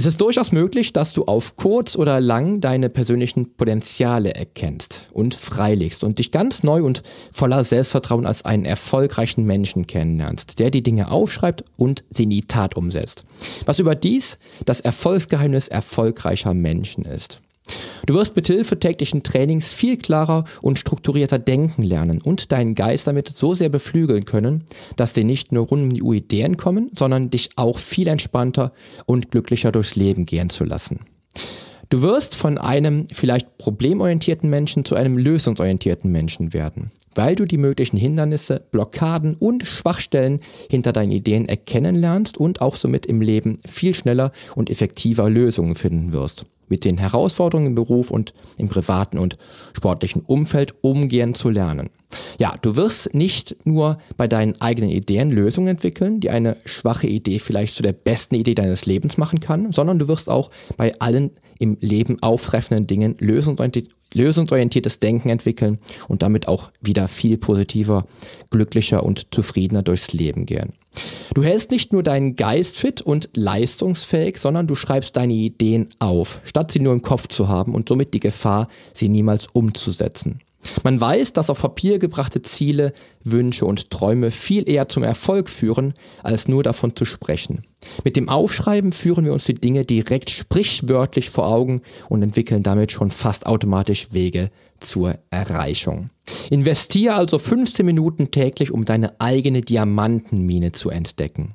Es 0.00 0.06
ist 0.06 0.22
durchaus 0.22 0.50
möglich, 0.50 0.94
dass 0.94 1.12
du 1.12 1.26
auf 1.26 1.56
kurz 1.56 1.94
oder 1.94 2.20
lang 2.20 2.62
deine 2.62 2.88
persönlichen 2.88 3.54
Potenziale 3.54 4.34
erkennst 4.34 5.08
und 5.12 5.34
freilegst 5.34 6.04
und 6.04 6.18
dich 6.18 6.32
ganz 6.32 6.62
neu 6.62 6.82
und 6.82 7.02
voller 7.30 7.62
Selbstvertrauen 7.64 8.24
als 8.24 8.46
einen 8.46 8.64
erfolgreichen 8.64 9.44
Menschen 9.44 9.86
kennenlernst, 9.86 10.58
der 10.58 10.70
die 10.70 10.82
Dinge 10.82 11.10
aufschreibt 11.10 11.64
und 11.76 12.02
sie 12.08 12.22
in 12.22 12.30
die 12.30 12.46
Tat 12.46 12.78
umsetzt. 12.78 13.24
Was 13.66 13.78
überdies 13.78 14.38
das 14.64 14.80
Erfolgsgeheimnis 14.80 15.68
erfolgreicher 15.68 16.54
Menschen 16.54 17.04
ist. 17.04 17.42
Du 18.06 18.14
wirst 18.14 18.34
mit 18.36 18.46
Hilfe 18.46 18.78
täglichen 18.78 19.22
Trainings 19.22 19.72
viel 19.72 19.96
klarer 19.96 20.44
und 20.62 20.78
strukturierter 20.78 21.38
denken 21.38 21.82
lernen 21.82 22.20
und 22.20 22.52
deinen 22.52 22.74
Geist 22.74 23.06
damit 23.06 23.28
so 23.28 23.54
sehr 23.54 23.68
beflügeln 23.68 24.24
können, 24.24 24.64
dass 24.96 25.12
dir 25.12 25.24
nicht 25.24 25.52
nur 25.52 25.66
rund 25.66 25.82
um 25.84 25.92
die 25.92 26.02
Uhr 26.02 26.14
Ideen 26.14 26.56
kommen, 26.56 26.90
sondern 26.92 27.30
dich 27.30 27.50
auch 27.56 27.78
viel 27.78 28.08
entspannter 28.08 28.72
und 29.06 29.30
glücklicher 29.30 29.72
durchs 29.72 29.96
Leben 29.96 30.26
gehen 30.26 30.50
zu 30.50 30.64
lassen. 30.64 31.00
Du 31.90 32.02
wirst 32.02 32.36
von 32.36 32.56
einem 32.56 33.08
vielleicht 33.12 33.58
problemorientierten 33.58 34.48
Menschen 34.48 34.84
zu 34.84 34.94
einem 34.94 35.18
lösungsorientierten 35.18 36.10
Menschen 36.10 36.52
werden, 36.52 36.92
weil 37.16 37.34
du 37.34 37.44
die 37.44 37.58
möglichen 37.58 37.96
Hindernisse, 37.96 38.62
Blockaden 38.70 39.34
und 39.34 39.66
Schwachstellen 39.66 40.40
hinter 40.70 40.92
deinen 40.92 41.10
Ideen 41.10 41.48
erkennen 41.48 41.96
lernst 41.96 42.38
und 42.38 42.60
auch 42.60 42.76
somit 42.76 43.06
im 43.06 43.20
Leben 43.20 43.58
viel 43.66 43.94
schneller 43.96 44.30
und 44.54 44.70
effektiver 44.70 45.28
Lösungen 45.28 45.74
finden 45.74 46.12
wirst 46.12 46.46
mit 46.70 46.84
den 46.84 46.96
Herausforderungen 46.96 47.66
im 47.66 47.74
Beruf 47.74 48.10
und 48.10 48.32
im 48.56 48.68
privaten 48.68 49.18
und 49.18 49.36
sportlichen 49.76 50.22
Umfeld 50.22 50.74
umgehen 50.80 51.34
zu 51.34 51.50
lernen. 51.50 51.90
Ja, 52.38 52.54
du 52.62 52.76
wirst 52.76 53.14
nicht 53.14 53.56
nur 53.64 53.98
bei 54.16 54.26
deinen 54.26 54.60
eigenen 54.60 54.90
Ideen 54.90 55.30
Lösungen 55.30 55.68
entwickeln, 55.68 56.20
die 56.20 56.30
eine 56.30 56.56
schwache 56.64 57.06
Idee 57.06 57.38
vielleicht 57.38 57.74
zu 57.74 57.82
der 57.82 57.92
besten 57.92 58.34
Idee 58.34 58.54
deines 58.54 58.86
Lebens 58.86 59.18
machen 59.18 59.40
kann, 59.40 59.72
sondern 59.72 59.98
du 59.98 60.08
wirst 60.08 60.30
auch 60.30 60.50
bei 60.76 60.98
allen 61.00 61.32
im 61.58 61.76
Leben 61.80 62.16
auftreffenden 62.22 62.86
Dingen 62.86 63.16
lösungsorientiertes 63.20 64.98
Denken 64.98 65.28
entwickeln 65.28 65.78
und 66.08 66.22
damit 66.22 66.48
auch 66.48 66.72
wieder 66.80 67.06
viel 67.06 67.36
positiver, 67.36 68.06
glücklicher 68.50 69.04
und 69.04 69.32
zufriedener 69.34 69.82
durchs 69.82 70.12
Leben 70.12 70.46
gehen. 70.46 70.72
Du 71.34 71.44
hältst 71.44 71.70
nicht 71.70 71.92
nur 71.92 72.02
deinen 72.02 72.34
Geist 72.34 72.76
fit 72.76 73.00
und 73.00 73.30
leistungsfähig, 73.34 74.36
sondern 74.38 74.66
du 74.66 74.74
schreibst 74.74 75.16
deine 75.16 75.32
Ideen 75.32 75.88
auf, 76.00 76.40
statt 76.44 76.72
sie 76.72 76.80
nur 76.80 76.92
im 76.92 77.02
Kopf 77.02 77.28
zu 77.28 77.48
haben 77.48 77.74
und 77.74 77.88
somit 77.88 78.14
die 78.14 78.20
Gefahr, 78.20 78.68
sie 78.92 79.08
niemals 79.08 79.46
umzusetzen. 79.46 80.40
Man 80.84 81.00
weiß, 81.00 81.32
dass 81.32 81.50
auf 81.50 81.60
Papier 81.60 81.98
gebrachte 81.98 82.42
Ziele, 82.42 82.92
Wünsche 83.24 83.66
und 83.66 83.90
Träume 83.90 84.30
viel 84.30 84.68
eher 84.68 84.88
zum 84.88 85.02
Erfolg 85.02 85.48
führen, 85.48 85.94
als 86.22 86.48
nur 86.48 86.62
davon 86.62 86.94
zu 86.94 87.04
sprechen. 87.04 87.64
Mit 88.04 88.16
dem 88.16 88.28
Aufschreiben 88.28 88.92
führen 88.92 89.24
wir 89.24 89.32
uns 89.32 89.44
die 89.44 89.54
Dinge 89.54 89.84
direkt 89.84 90.30
sprichwörtlich 90.30 91.30
vor 91.30 91.48
Augen 91.48 91.82
und 92.08 92.22
entwickeln 92.22 92.62
damit 92.62 92.92
schon 92.92 93.10
fast 93.10 93.46
automatisch 93.46 94.08
Wege 94.12 94.50
zur 94.80 95.18
Erreichung. 95.30 96.10
Investiere 96.50 97.14
also 97.14 97.38
15 97.38 97.84
Minuten 97.84 98.30
täglich, 98.30 98.70
um 98.70 98.84
deine 98.84 99.20
eigene 99.20 99.60
Diamantenmine 99.60 100.72
zu 100.72 100.90
entdecken. 100.90 101.54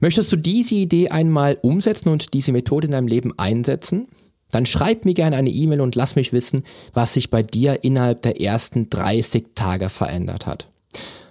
Möchtest 0.00 0.32
du 0.32 0.36
diese 0.36 0.76
Idee 0.76 1.08
einmal 1.08 1.58
umsetzen 1.60 2.08
und 2.08 2.32
diese 2.32 2.52
Methode 2.52 2.86
in 2.86 2.92
deinem 2.92 3.06
Leben 3.06 3.38
einsetzen? 3.38 4.08
Dann 4.50 4.66
schreib 4.66 5.04
mir 5.04 5.14
gerne 5.14 5.36
eine 5.36 5.50
E-Mail 5.50 5.80
und 5.80 5.94
lass 5.94 6.16
mich 6.16 6.32
wissen, 6.32 6.64
was 6.92 7.14
sich 7.14 7.30
bei 7.30 7.42
dir 7.42 7.84
innerhalb 7.84 8.22
der 8.22 8.40
ersten 8.40 8.90
30 8.90 9.50
Tage 9.54 9.88
verändert 9.88 10.46
hat. 10.46 10.68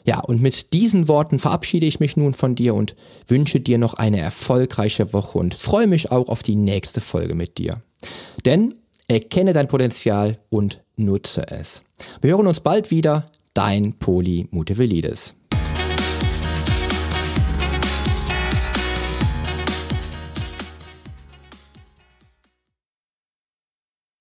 Ja, 0.05 0.19
und 0.19 0.41
mit 0.41 0.73
diesen 0.73 1.07
Worten 1.07 1.39
verabschiede 1.39 1.85
ich 1.85 1.99
mich 1.99 2.17
nun 2.17 2.33
von 2.33 2.55
dir 2.55 2.73
und 2.73 2.95
wünsche 3.27 3.59
dir 3.59 3.77
noch 3.77 3.93
eine 3.95 4.19
erfolgreiche 4.19 5.13
Woche 5.13 5.37
und 5.37 5.53
freue 5.53 5.87
mich 5.87 6.11
auch 6.11 6.29
auf 6.29 6.41
die 6.41 6.55
nächste 6.55 7.01
Folge 7.01 7.35
mit 7.35 7.57
dir. 7.57 7.81
Denn 8.45 8.73
erkenne 9.07 9.53
dein 9.53 9.67
Potenzial 9.67 10.37
und 10.49 10.81
nutze 10.95 11.47
es. 11.47 11.83
Wir 12.21 12.31
hören 12.31 12.47
uns 12.47 12.61
bald 12.61 12.91
wieder. 12.91 13.25
Dein 13.53 13.93
Poli 13.93 14.47
Mutevelidis. 14.51 15.35